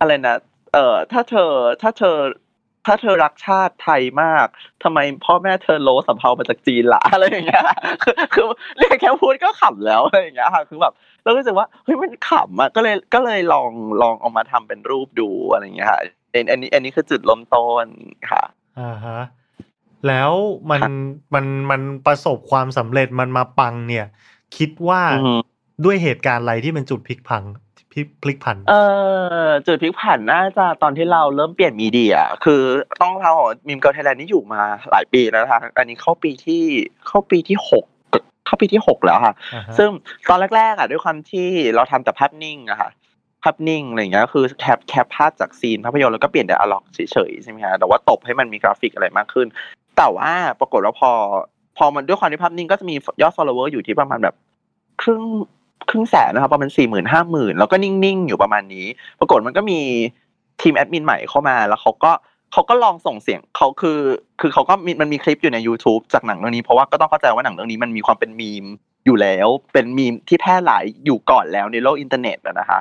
[0.00, 0.36] อะไรนะ
[0.74, 2.16] เออถ้าเธอถ้าเธอ
[2.86, 4.46] ถ้าเธอรักชาติไทยมาก
[4.82, 7.64] ทำไมพ่อแม่เธอโลสำเภามาจากจีนล่ะอะไรอย่างเงี้ย
[8.02, 8.44] คือคือ
[8.78, 10.92] เรียกแค่พูดก็ขำแล้วอะไรอย่างเงี้ยค่ะคือแบบ
[11.24, 13.70] เราก็รู้สึกว่าเฮ้ยมันขำอะก็เลยก็เลยลอง
[14.02, 16.00] ลองเอามาทำเป็นรูปดูอะไรอย่างเงี้ยค่ะ
[16.34, 17.86] อันอันนี้ อันนี้คือจุดเริ่มต้น
[18.30, 18.44] ค่ะ
[18.80, 19.20] อ่าฮะ
[20.08, 20.32] แล้ว
[20.70, 20.92] มันครับ
[21.34, 24.06] มันมันประสบความสำเร็จมันมาปังเนี่ย
[24.56, 25.34] คิดว่าอือฮึ
[25.84, 27.44] ด้วยเหตุการณ์อะไรที่เป็นจุดพลิกผัง
[27.92, 28.74] พลิกพลิกผัน เอ
[29.46, 32.62] อจุดพลิกผันน่าจะตอนที่เราเริ่มเปลี่ยนมีเดีย คือ
[33.02, 33.32] ต้องเรา
[33.68, 36.62] มิมเกิร์ลไทยแลนด์นี่อยู่มาหลายปีแล้วนะคะอันนี้เข้าปีที่
[37.06, 37.84] เข้าปีที่หก
[38.46, 39.90] เข้าปีที่หกแล้วค่ะอ่าฮะซึ่ง
[40.28, 42.90] ตอนแรกๆอะด้วยความที่เราทำแต่ภาพนิ่งอะค่ะ
[43.44, 49.46] ภาพนิ่งอะไรอย่างเงี้ยก็คือแคปแคปภาพจากซีนภาพยนตร์แล้วก็เปลี่ยน dialogue เฉยๆใช่ไหมฮะแต่ว่าตบให้มันมีกราฟิกอะไรมากขึ้น
[49.96, 50.30] แต่ว่า
[50.60, 51.10] ปรากฏว่าพอ
[51.76, 54.34] พอมันด้วยความที่ภาพนิ่งก็จะมียอด follower อยู่ที่ประมาณแบบ
[55.02, 55.22] ครึ่ง
[55.90, 58.86] ครึ่งแสนนะครับประมาณสี่หมื่นห้าหมื่นแล้วก็นิ่งๆอยู่ประมาณนี้
[59.20, 59.78] ปรากฏมันก็มี
[60.62, 62.12] ทีมแอดมินใหม่เข้ามาแล้วเขาก็
[62.52, 64.00] เขาก็ลองส่งเสียงเขาคือ
[64.40, 68.64] คือเขาก็มันมีคลิปอยู่ใน YouTube จากหนังเรื่องนี้เพราะว่าก็ต้องเข้าใจว่าหนังเรื่องนี้มันมีความเป็นมีม
[69.06, 72.78] อยู่แล้วเป็นมีมที่แพร่หลายอยู่ก่อนแล้วในโลกอินเทอร์เน็ตนะคะ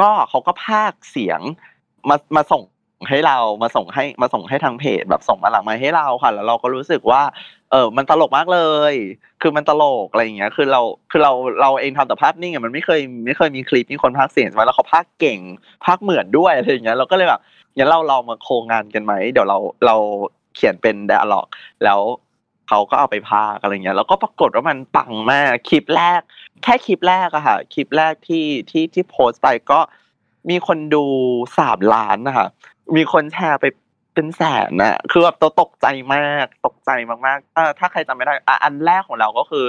[0.00, 1.40] ก็เขาก็พากเสียง
[2.08, 2.62] มามาส่ง
[3.08, 7.22] ให้เรามาส่งให้มาส่งให้ทางเพจแบบส่งมาหลังมาให้เราค่ะ แล้วเราก็รู้สึกว่า
[7.70, 8.60] เออมันตลกมากเล
[8.92, 8.94] ย
[9.42, 15.38] คือมันตลกอะไรอย่างเงี้ย คือเราคือเราเราเองทำแต่ภาพนิ่งอะมันไม่เคยไม่เคยมีคลิปมีคนพากเสียงใช่ไหมแล้วเขาพากเก่ง
[15.84, 17.40] พากเหมือนด้วยอะไรอย่างเงี้ยเราก็เลยแบบ
[17.76, 19.96] งั้นเราลองมาโครงงานกันไหมเดี๋ยวเราเรา
[20.54, 21.46] เขียนเป็น d ด a l ล็อก
[21.84, 22.00] แล้ว
[22.68, 26.20] เขาก็เอาไปพากย์อะไรเงี้ยแล้วก็ปรากฏว่ามันปังมากคลิปแรก
[26.62, 29.80] แค่คลิปแรกอะค่ะคลิปแรกที่ที่ที่โพสต์ไปก็
[30.50, 31.04] มีคนดู
[31.58, 32.48] สามล้านนะคะ
[32.96, 33.64] มีคนแชร์ไป
[34.14, 36.90] เป็นแสนน่ะคือแบบตัวตกใจมากตกใจ
[37.26, 39.66] มากๆเออถ้าใครจำไม่ได้อะอันแรกของเราก็คือ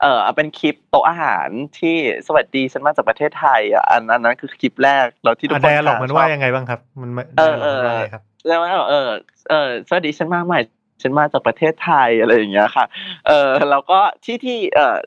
[0.00, 9.08] เออเป็นคลิปโต๊ะอาหารที่สวัสดีฉันมาจากประเทศไทยอะอันอันนั้นคือคลิปแรกแล้วที่ทุกคนแดร์หลอกมันว่ายังไงบ้างครับ มันเออเออว่าไงครับแล้วเออ
[9.50, 10.60] เออสวัสดีฉันมาใหม่
[11.04, 12.84] ฉันมาจากประเทศไทยอะไรอย่างเงี้ยค่ะ
[13.26, 14.98] เออแล้วก็ที่ที่เออ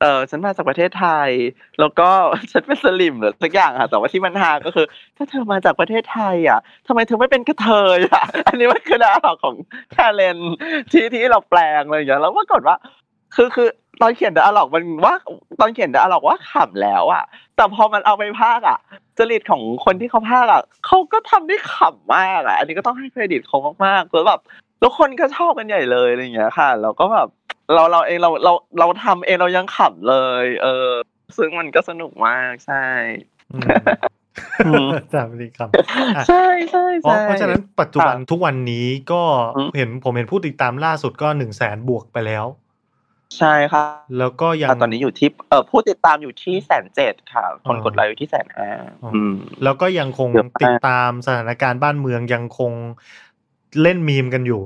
[0.00, 1.30] เออฉันมาจากประเทศไทย
[1.80, 2.08] แล้วก็
[2.50, 4.86] ฉันเป็นสลิมหรือสักอย่างค่ะ แต่ว่าที่มันฮาก็คือ
[5.16, 7.68] ถ้าเธอมาจากประเทศไทยอะทำไมเธอไม่เป็นกระเท
[7.98, 9.54] ยอะ อันนี้มันคือดาราของ
[9.92, 10.38] แทเลน
[10.92, 12.76] ที่ที่เราแปลงอะไรอย่างเงี้ยแล้วปรากฏว่า
[13.36, 13.68] คือคือ
[14.02, 15.14] ตอนเขียนดาล็อกมันว่า
[15.60, 17.24] ตอนเขียนดาล็อกว่าขำแล้วอะ
[17.56, 18.78] แต่พอมันเอาไปภาคอะ
[19.18, 24.40] จริตของคนที่เขาภาคอะเขาก็ทำได้ขำมากอะ อันนี้ก็ต้องให้เครดิตเขามากๆแล้วแบบ
[24.80, 27.28] แล้วคนก็ชอบกันใหญ่เลยอะไรอย่างเงี้ยค่ะแล้วก็แบบ
[27.74, 30.90] เราเราเองเราเราเราทำเองเรายังขำเลย เออ
[31.36, 32.84] ซึ่งมันก็สนุกมากใช่
[34.66, 35.68] อืมจำดีครับ
[36.16, 39.22] อะใช่ใช่อ๋อใช่เพราะฉะนั้นปัจจุบันทุกวันนี้ก็
[39.56, 42.46] อืมเห็นผมเห็นผู้ติดตามล่าสุดก็หนึ่งแสนบวกไปแล้ว
[43.38, 43.84] ใช่ค่ะ
[44.18, 48.68] แล้วก็ยังตอนนี้อยู่ที่เออผู้ติดตามอยู่ที่แสนเจ็ดค่ะ คนอ๋อกดไลค์อยู่ที่แสนห้า
[49.02, 52.72] อ๋ออืมแล้วก็ยังคงเยอะมากติดตามสถานการณ์บ้านเมืองยังคง
[53.82, 54.62] เล่นมีมกันอยู่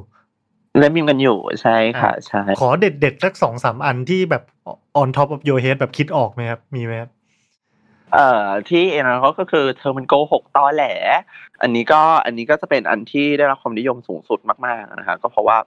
[0.79, 4.43] เล่นมีมกันอยู่ใช่ค่ะใช่ขอเด็ดเด็ดๆสักสองสามอันที่แบบ
[5.01, 7.11] on top of your head แบบคิดออกไหมครับ มีไหมครับ
[8.13, 10.85] เอ่อที่เอ็นเขาก็คือเธอมันโกหกตอแหล
[11.63, 15.59] อันนี้ก็อันนี้ก็จะเป็นอันที่ได้รับความนิยมสูงสุดมาก ๆ นะคะก็เพราะว่า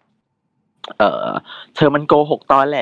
[0.98, 1.28] เอ่อ
[1.76, 2.80] เธอมันโกหกตอแหล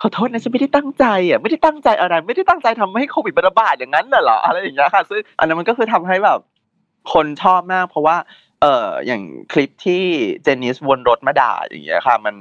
[0.00, 6.38] ขอโทษนะฉันไม่ได้ตั้งใจอะไม่ได้ตั้งใจอะไร ไม่ได้ตั้งใจทำให้โควิดมันระบาดอย่างนั้นน่ะเหรออะไรอย่างเงี้ยค่ะ ซึ่งอันนั้นมันก็คือทำให้แบบ
[7.12, 8.16] คนชอบมาก เพราะว่า
[8.62, 10.02] เอ่ออย่างคลิปที่
[10.42, 12.34] เจนนิสวนรถมาด่าอย่างเงี้ยค่ะ มัน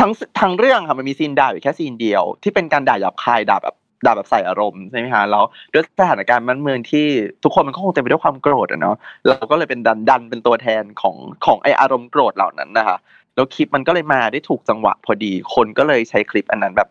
[0.00, 0.10] ทั้ง
[0.40, 3.76] ทั้งเรื่องค่ะมันมีซีนด่าอยู่แค่ซีนเดียว ที่เป็นการด่าหยาบคายด่าแบบ
[4.06, 7.06] ด่าแบบใส่อารมณ์ใช่ไหมคะแล้วด้วยสถานการณ์มันเมืองที่
[7.44, 8.96] ทุกคนมันก็คงเต็มไปด้วยความโกรธอะเนาะ
[9.28, 12.96] เราก็เลยเป็นดันดันเป็นตัวแทนของของไออารมณ์โกรธเหล่านั้นนะคะ
[13.34, 16.88] แล้วคลิปมันก็เลยมาได้ถูกจังหวะพอดี คนก็เลยใช้คลิปอันนั้นแบบ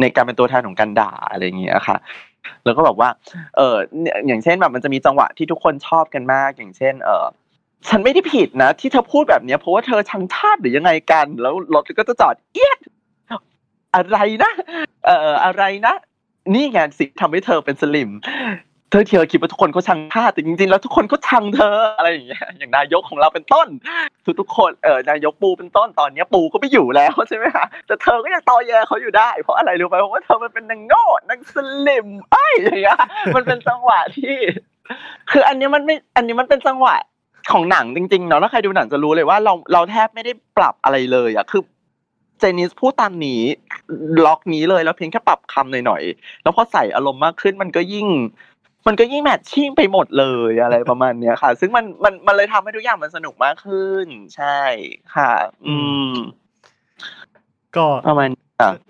[0.00, 1.96] ในการเป็นตัวแทนของการด่าอะไรอย่างเงี้ยค่ะ
[2.64, 3.08] แล้วก็แบบว่า
[3.56, 7.24] เออเนี่ยอย่างเช่นแบบมันจะมีจังหวะที่ทุกคนชอบกันมาก อย่างเช่น เออ
[7.88, 12.78] ฉันไม่ได้ผิดนะ ที่เธอพูดแบบเนี้ยเพราะว่าเธอชังชาติหรือยังไงกัน แล้วรถก็จะจอดเอียด
[13.94, 14.52] อะไรนะ
[15.06, 15.94] เอ่ออะไรนะ
[16.54, 18.10] นี่ไงสิ่งทำให้เธอเป็นสลิม
[18.90, 23.68] เธอเธอคิดว่าทุกคนเขาชังชาติแต่จริง ๆ แล้วทุกคนก็ชังเธออะไรอย่างเงี้ยอย่างนายกของเราเป็นต้น
[24.24, 31.54] ทุกทุกๆคนเออนายกปูเป็นต้นตอนเนี้ยปูก็ไม่อยู่แล้วใช่ไหมคะแต่เธอก็ยังตอแยเขาอยู่ได้ เพราะอะไรรู้ไหมเพราะว่าเธอมันเป็นนางโง่นางส
[31.86, 32.98] ลิมไอ้อย่างเงี้ย
[33.34, 34.36] มันเป็นจังหวะที่
[35.30, 36.96] คืออันนี้มันไม่อันนี้มันเป็นจังหวะ
[37.52, 41.62] ของหนังจริงๆเนาะถ้าใครดูหนังจะรู้เลยว่าเราเราแทบไม่ได้ปรับอะไรเลยอะคือ
[42.38, 43.42] เจนิสพูดตามนี้
[44.24, 48.08] ล็อกนี้เลยแล้วเพียงแค่ปรับคำหน่อยๆแล้วพอใส่อารมณ์มากขึ้นมันก็ยิ่ง
[48.86, 54.60] มันก็ยิ่งแมทชิ่งไปหมดเลยอะไรประมาณเนี้ยค่ะ ซึ่งมันมันมันเลยทำให้ทุกอย่างมันสนุกมากขึ้น ใช่
[55.14, 55.32] ค่ะ
[55.66, 55.76] อื
[56.10, 56.12] ม
[57.76, 58.33] ก็ประมาณนี้ค่ะ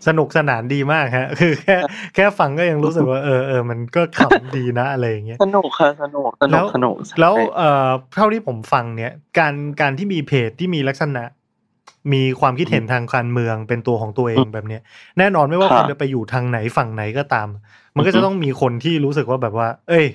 [0.07, 1.77] สนุกสนานดีมากฮะ คือแค่
[2.15, 11.25] แค่ฟังก็ยังรู้สึกว่าเออเออมันก็ขำดีนะอะไรอย่างเงี้ยสนุกค่ะสนุกสนุกสนุกใช่แล้วเอ่อเท่าที่ผมฟังเนี่ย การการที่มีเพจที่มีลักษณะ
[12.13, 14.83] มีความคิดเห็นทางการเมืองเป็นตัวของตัวเองแบบเนี้ย
[15.19, 17.49] แน่นอนไม่ว่าครับคุณจะไปอยู่ทางไหนฝั่งไหนก็ตาม
[17.97, 20.07] มันก็จะต้องมีคนที่รู้สึกว่าแบบว่า เอ้ย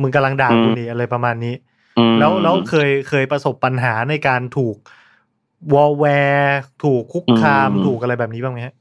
[0.00, 1.54] มึงกำลังด่ากูนี่อะไรประมาณนี้
[1.98, 4.76] อืมแล้วแล้วเคยเคยประสบปัญหาในการถูก
[5.74, 6.04] วอลแว
[6.38, 8.74] ร์ถูกคุกคามอืมถูกอะไรแบบนี้บ้างไหมฮะ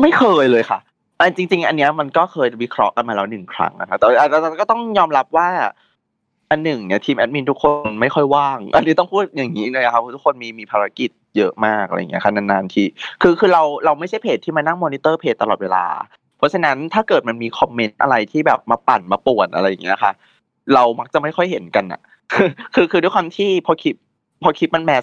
[0.00, 0.78] ไม่เคยเลยค่ะ
[1.20, 5.48] อันจริง ๆ อันเนี้ยมันก็เคยวิเคราะห์กันมาแล้วหนึ่งครั้งนะครับแต่แต่แต่ก็ต้องยอมรับว่า
[6.50, 12.84] อันหนึ่งเนี่ยทีมแอดมินทุกคนไม่ค่อยว่าง อันนี้ต้องพูดอย่างนี้เลยครับทุกคนมีมีภารกิจเยอะมากอะไรอย่างเงี้ยค่ะนานๆที
[13.22, 15.84] คือคือเราเราไม่ใช่เพจที่มานั่งมอนิเตอร์เพจตลอดเวลา
[16.38, 20.12] เพราะฉะนั้นถ้าเกิดมันมีคอมเมนต์อะไรที่แบบมาปั่นมาป่วนอะไรอย่างเงี้ยค่ะ
[20.74, 22.00] เรามักจะไม่ค่อยเห็นกันอะ
[22.32, 23.96] คือคือคือด้วยความที่พอคลิป
[24.42, 25.02] พอคลิปมัน mass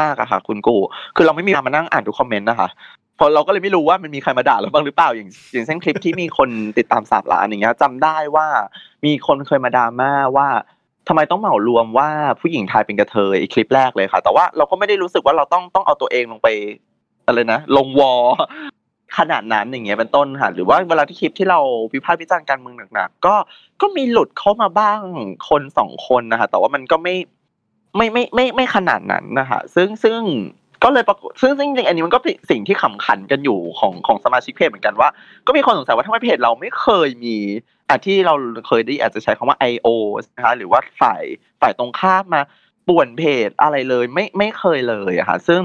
[0.00, 0.76] มากๆอะค่ะ คุณกู้
[1.16, 2.68] คือเราไม่มีเวลามานั่งอ่านทุกคอมเมนต์นะคะ
[3.16, 8.46] เพราะเราก็เลยไม่รู้ว่ามันมีใครมาด่าเราบ้างหรือเปล่าอย่างอย่างเช่นคลิปที่มีคนติดตามสามล้านอย่างเงี้ยจำได้ว่า
[9.04, 10.48] มีคนเคยมาดราม่าว่า
[11.08, 12.08] ทำไมต้องเหมารวมว่า
[12.40, 16.48] ผู้หญิงไทยเป็นกระเทยอีกคลิปแรกเลยค่ะ แต่ว่าเราก็ไม่ได้รู้สึกว่าเราต้องต้องเอาตัวเองลงไป
[17.26, 18.12] อะไรนะลงวอ
[19.18, 21.60] ขนาดนั้นอย่างเงี้ยเป็นต้นค่ะหรือว่าเวลาที่คลิปที่เรา
[21.94, 23.34] วิพากษ์วิจารณ์การเมืองหนักๆก็
[23.80, 25.00] ก็มีหลุดเข้ามาบ้าง
[25.48, 27.14] คนสองคนนะคะแต่ว่ามันก็ไม่
[27.96, 30.20] ไม่ไม่ไม่ไม่ขนาดนั้นนะคะซึ่งซึ่ง
[30.84, 35.08] ก็เลยปรากฏซึ่งซึ่งจริงๆอันนี้มันก็เป็นสิ่งที่ขำขันกันอยู่ของของสมาชิกเพจเหมือนกันว่า
[35.46, 37.36] ก็มีคนสงสัยว่าทำไมเพจเราไม่เคยมี
[37.88, 38.34] อะที่เรา
[38.66, 39.88] เคยได้อาจจะใช้คำว่า I.O.
[40.36, 41.22] นะคะหรือว่าฝ่าย
[41.60, 42.40] ฝ่ายตรงข้ามมา
[42.88, 45.62] ป่วนเพจอะไรเลยไม่ไม่เคยเลยอะค่ะซึ่ง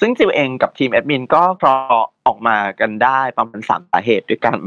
[0.00, 4.58] ซึ่งจิวเองกับทีมแอดมินก็เคราะออกมากันได้ประมาณสามสาเหตุด้วยกัน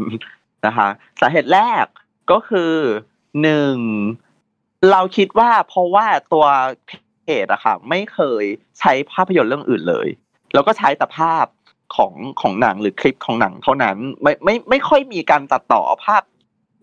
[0.66, 0.88] นะคะ
[1.22, 1.86] สาเหตุแรก
[2.32, 2.74] ก็คือ
[3.42, 3.76] หนึ่ง
[4.92, 6.46] เราคิดว่าเพราะว่าตัว
[7.24, 8.44] เพจอะค่ะ ไม่เคย
[8.80, 10.08] ใช้ภาพยนตร์เรื่องอื่นเลย
[10.54, 11.46] แล้วก็ใช้แต่ภาพ
[11.96, 16.24] ของของหนังหรือคลิปของหนังเท่านั้นไม่ไม่ไม่ค่อยมีการตัดต่อภาพ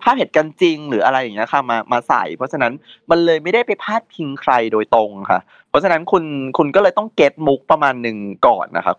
[0.03, 2.72] ภาพเหตุการณ์จริงหรืออะไรอย่างเงี้ยค่ะมามาใส่ เพราะฉะนั้น
[3.11, 6.24] มันเลยไม่ได้ไปพาดพิงใครโดยตรงค่ะ เพราะฉะนั้นคุณ
[6.59, 8.96] คุณก็เลยต้องเก็ตมุกประมาณหนึ่งก่อนนะครับ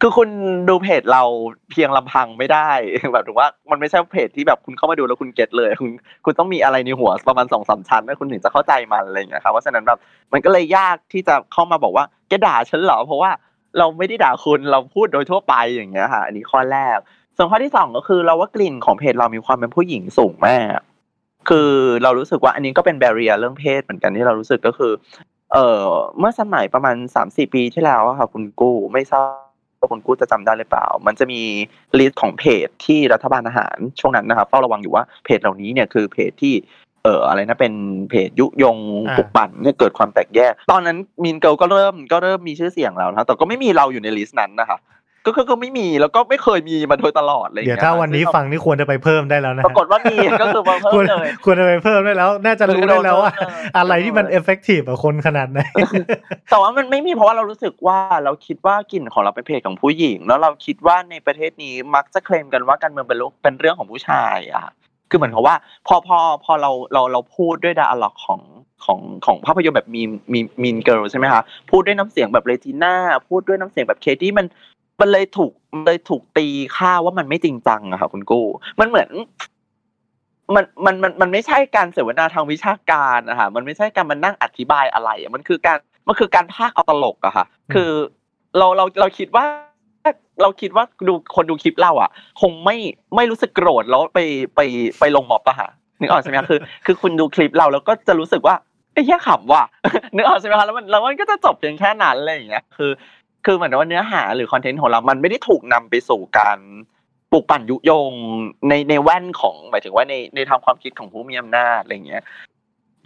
[0.00, 0.28] คือคุณ
[0.68, 1.22] ดูเพจเรา
[1.70, 2.70] เพียงลำพังไม่ได้
[3.12, 5.90] แบบถึงว่ามันไม่ใช่เพจที่แบบคุณเข้ามาดูแล้วคุณเก็ตเลยคุณ
[6.24, 9.98] คุณต้องมีอะไรในหัวประมาณสองสามชั้นนะคุณถึงจะเข้าใจมันอะไรอย่างเงี้ยครับเพราะฉะนั้นแบบ
[10.32, 13.30] มันก็เลยยากที่จะเข้ามาบอกว่าแกด่าฉันเหรอเพราะว่า
[13.78, 16.98] เราไม่ได้ด่าคุณเราพูดโดยทั่วไปอย่างเงี้ยค่ะ อันนี้ข้อแรก
[17.36, 20.78] ส่วนข้อที่สองก็คือเราว่ากลิ่นของเพจเรามีความเป็นผู้หญิงสูงมาก
[21.48, 21.70] คือ
[22.02, 24.92] เรารู้สึกว่าอันนี้ก็เป็น barrier เรื่องเพศเหมือนกันที่เรารู้สึกก็คือ
[25.52, 25.82] เออ
[26.18, 29.45] เมื่อสมัยประมาณสามสี่ปีที่แล้วอะค่ะคุณกู้ไม่ทราบ
[29.90, 31.40] คุณกู้จะจำได้หรือเปล่า มันจะมี
[31.98, 36.54] list ของเพจที่รัฐบาลทหารช่วงนั้นนะครับเฝ้าระวังอยู่ว่าเพจเหล่านี้เนี่ยคือเพจที่
[37.04, 37.74] เอ่ออะไรนะเป็น
[38.10, 44.78] เพจยุยงอ่าปลุกปั่นเนี่ยเกิดความแตกแยก ตอนนั้น Mean Girls ก็เริ่มก็เริ่มมีชื่อเสียงแล้วนะแต่ก็ไม่มีเราอยู่ใน list นั้นนะคะ
[45.26, 55.60] ก็ก็ก็ไม่มีแล้วก็ไม่เคยมีมาโดยตลอดอะไรอย่างเดี๋ยวเงี้ยถ้าวันนี้ฟังนี่ควรจะไปเพิ่มได้แล้วนะปรากฏว่ามีก็คือมาเพิ่ควมรเลยควรจะไปเพิ่มได้แล้ว น่าจะรู้ได้แล้วว่าเอออะไรที่มัน effective กับคนขนาดไหน
[56.50, 64.66] แต่ว่ามันไม่มีเพราะว่าเรารู้สึกว่าเราคิดว่ากลิ่นของเราเป็นเพศของผู้หญิง แล้วเราคิดว่าในประเทศนี้มักจะเคลมกันว่าการเมืองเป็นโลกเป็นเรื่องของผู้ชายอะ
[65.10, 65.56] คือเหมือนกับว่า
[65.86, 68.40] พอพอพอเราเราเราพูดด้วย dialogue ของ
[68.84, 70.02] ของของภาพยนตร์แบบมี
[70.32, 72.94] มี Mean Girls ใช่ไหมคะพูดด้วยน้ำเสียงแบบ Regina
[73.28, 74.46] พูดด้วยน้ำเสียงแบบ Cady่มัน
[75.00, 78.46] มันเลยถูกมันเลยถูกตีค่าว่ามันไม่จริงจังอะค่ะคุณกู้
[78.80, 79.08] มันเหมือน
[80.54, 85.78] มันมันมันมันไม่ใช่การเสวนาทางวิชาการอะค่ะมันไม่ใช่การมานั่งอธิบายอะไรอะมันคือการ
[86.08, 87.44] มันคือการพากย์เอาตลกอะค่ะ
[87.74, 87.90] คือ
[88.58, 89.44] เราเราเราคิดว่า
[90.42, 92.76] เราคิดว่าดูคนดูคลิปเราอะ คงไม่
[93.16, 94.18] ไม่รู้สึกโกรธแล้วไป
[94.56, 94.60] ไป
[94.98, 95.68] ไปลงม็อบอะค่ะ
[96.00, 98.54] นึกออกใช่ไหมคะคือ คือคุณดูคลิปเราแล้วก็จะรู้สึกว่า
[98.94, 99.64] ไอ้แค่ขำว่ะ
[100.14, 102.90] นึกออกใช่ไหมคะแล้วมันแล้วมันก็จะจบเพียงแค่นั้นอะไรอย่างเงี้ยคือ
[103.46, 106.58] คือเหมือนว่าเนื้อหาหรือคอนเทนต์ของเรา มันไม่ได้ถูกนำไปสู่การ
[107.32, 108.12] ปลุกปั่นยุยง
[108.68, 112.22] ในในแว่นของหมายถึงว่าในในทางความคิดของผู้มีอำนาจอะไรอย่างเงี้ย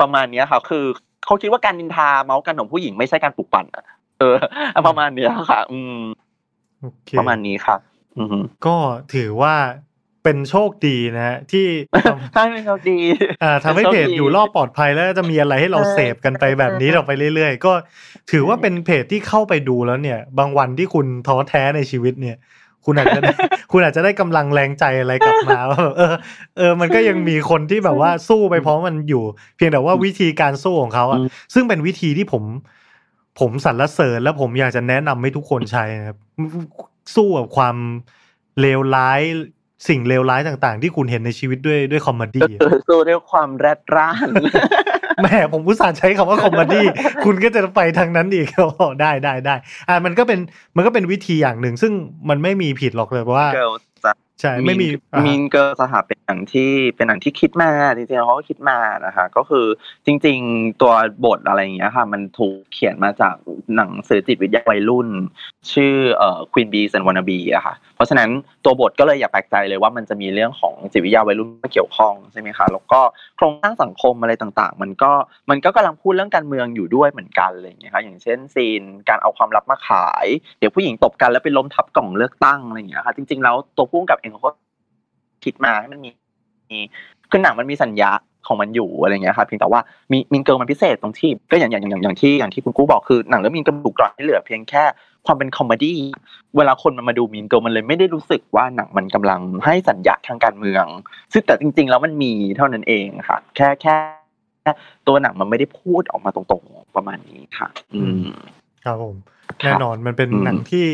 [0.00, 0.84] ประมาณเนี้ยค่ะคือ
[1.24, 3.84] เขาคิดว่าการนินทาเมาส์กันของผู้หญิงไม่ใช่การปลุกปั่นอะ
[4.18, 4.36] เออ
[4.86, 6.00] ประมาณเนี้ยค่ะ อืม
[6.80, 7.80] โอเคประมาณนี้ครับ
[8.18, 8.76] อือฮึก็
[9.14, 9.54] ถือว่า
[10.24, 11.66] เป็นโชคดีนะฮะที่
[12.04, 12.98] ทำใช่เป็นโชคดี
[13.42, 17.72] อ่าทำให้เพจอยู่รอบปลอดภัยแล้วจะมีอะไรให้เราเสพกันไปแบบนี้ต่อไปเรื่อยๆ ก็
[18.30, 22.36] ถือว่าเป็นเพจที่เข้าไปดูแล้วเนี่ย บางวันที่คุณท้อแท้ในชีวิตเนี่ย
[22.86, 23.32] คุณอาจจะได้
[23.72, 26.14] คุณอาจจะได้กำลังแรงใจอะไรกลับมาว่าแบบเออ
[26.58, 29.22] เออ มันก็ยังมีคนที่แบบว่าสู้ไปเพราะมันอยู่
[29.56, 32.44] เพียงแต่ว่าวิธีการสู้ของเขาอะอืมซึ่งเป็นวิธีที่ผม
[33.40, 36.18] ผมสรรเสริญและผมอยากจะแนะนำให้ทุกคนใช้นะครับ
[37.16, 37.76] สู้กับความ
[38.60, 39.20] เลวร้าย
[39.88, 44.28] สิ่งเลวร้ายต่างๆ ที่คุณเห็นในชีวิตด้วยด้วย comedy ก็คือสู้ด้วยความแรดร่าน
[45.20, 46.86] แหม่ผมอุตส่าห์ใช้คำว่า comedy
[47.24, 49.54] คุณก็จะไปทางนั้นอีกโอ้โหได้ได้ได้
[49.88, 50.38] อ่ามันก็เป็น
[50.76, 51.92] มันก็เป็นวิธีอย่างหนึ่ง ซึ่ง
[52.28, 53.89] มันไม่มีผิดหรอกเลยเพราะว่าเกิลจะ
[54.40, 59.66] ใช่ไม่มีอ่ามีนเกิลสหเป็นหนังที่เป็นหนังที่คิดมาจริงๆเขาก็คิดมานะคะก็คือ
[60.06, 60.92] จริง ๆ ตัว
[61.24, 63.34] บทอะไรอย่างเงี้ยค่ะ มันถูกเขียนมาจาก
[63.76, 65.08] หนังสือจิตวิทยาวัยรุ่น
[65.72, 68.30] ชื่อเอ่อ Queen Bees and Wannabe อะค่ะเพราะฉะนั้น
[68.64, 73.00] ตัวบทก็เลยอย่าแปลกใจเลยว่ามันจะมีเรื่องของจิตวิทยาวัยรุ่นมาเกี่ยวข้องใช่ไหมคะแล้วก็
[73.36, 75.12] โครงสร้างสังคมอะไรต่างๆ มันก็
[75.50, 80.26] มันก็กำลังพูดเรื่องการเมืองอยู่ด้วยเหมือนกันอะไรอย่างเงี้ยค่ะอย่างเช่นซีนการเอาความลับมาขาย
[80.58, 84.50] เดี๋ยวผู้หญิงตบกันแล้วไปล้มทับกล่องเลือกตั้งอะไรอย่างเงี้ยค่ะจริงๆแล้วตัวผู้กำกับเองเขาก็
[85.44, 86.10] คิดมาให้มันมี
[87.30, 88.10] คือหนังมันมีสัญญา
[88.46, 89.80] ของมันอยู่อะไรอย่างเงี้ยครับเพียงแต่ว่า
[90.12, 94.84] มี Mean Girls มันพิเศษตรงที่ก็อย่างอย่างอย่างอย่างที่อย่างที่คุณกู้บอกคือหนังเรื่อง Mean Girls ถูกกร่อนให้เหลือเพียงแค่
[95.26, 95.98] ความเป็น comedy
[96.56, 100.84] เวลาคนมันมาดู Mean Girls มันเลยไม่ได้รู้สึกว่าหนังมันกำลังให้สัญญาทางการเมือง
[101.32, 103.96] ซึ่งแต่จริง ๆ แล้วมันมีเท่านั้นเองค่ะแค่แค่
[104.62, 104.72] แค่
[105.06, 108.24] ตัวหนังมันไม่ได้พูดออกมาตรงๆประมาณนี้ค่ะ อืม
[108.84, 109.16] ครับผม
[109.60, 110.86] แน่นอนมันเป็นหนังที่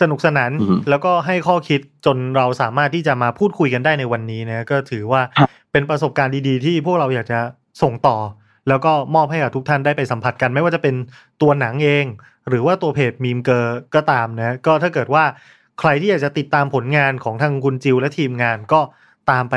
[0.00, 7.40] สนุกสนานอืมแล้วก็ให้ข้อคิดจนเราสามารถที่จะมาพูดคุยกันได้ในวันนี้นะก็ถือว่าครับเป็นประสบการณ์ดีๆ ที่พวกเราอยากจะ
[7.82, 8.16] ส่งต่อ
[8.68, 10.94] แล้วก็มอบให้กับทุกท่านได้ไปสัมผัสกัน ไม่ว่าจะเป็น
[11.42, 12.06] ตัวหนังเอง
[12.48, 15.24] หรือว่าตัวเพจมีมเกอร์ก็ตามนะก็ถ้าเกิดว่า
[15.80, 18.80] ใครที่อยากจะติดตามผลงานของทางคุณจิวและทีมงานก็
[19.30, 19.56] ตามไป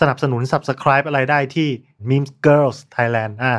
[0.00, 1.68] สนับสนุน subscribe อะไรได้ที่
[2.08, 3.54] Meme Girls Thailand อ่า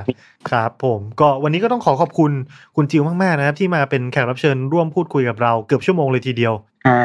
[0.50, 2.32] ครับผมก็วันนี้ก็ต้องขอขอบคุณ
[2.76, 6.54] คุณจิวมาก ๆ นะครับ ที่มาเป็นแขกรับเชิญร่วมพูดคุยกับเราเกือบชั่วโมงเลยทีเดียว
[6.88, 7.00] อ่า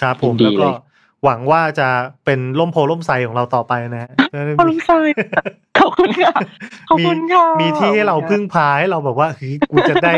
[0.00, 0.74] ครับผมยินดีแล้วก็เลย
[1.24, 1.88] หวังว่าจะ
[2.24, 4.10] เป็นล่มโพล่มไทรของเราต่อไปนะฮะ
[4.58, 4.98] ขอบคุณค่ะ
[5.75, 6.34] ขอบ คุณค่ะ
[6.88, 10.12] ขอบคุณค่ะมีที่ให้เราพึ่งพาให้เราแบบว่าเฮ้ยกูจะได้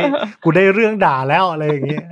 [0.44, 2.04] กูได้เรื่องด่าแล้วอะไรอย่างเงี้ย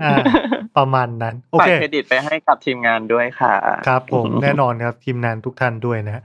[0.76, 3.54] ประมาณนั้นโอเคเครดิตไปให้กับทีมงานด้วยค่ะ
[3.86, 6.22] ครับผมแน่นอนครับทีมงานทุกท่านด้วยนะ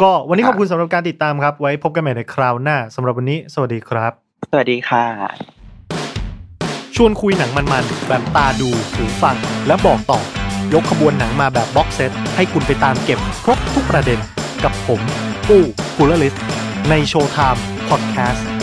[0.00, 4.12] ก็วันนี้ขอบคุณสำหรับการติดตามครับ ไว้พบกันใหม่ในคราวหน้าสำหรับวันนี้ สวัสดีครับ
[4.50, 5.04] สวัสดีค่ะ
[6.96, 9.36] ชวนคุยหนังมันๆแบบตาดูหูฟัง
[9.66, 10.20] และบอกต่อ
[10.74, 14.18] ยกขบวนหนังมาแบบ box set ให้คุณไปตามเก็บครบทุกประเด็น
[14.64, 15.00] กับผม
[15.48, 15.62] กู้
[15.96, 16.34] คูลลิส
[16.90, 18.53] ใน Showtime Podcast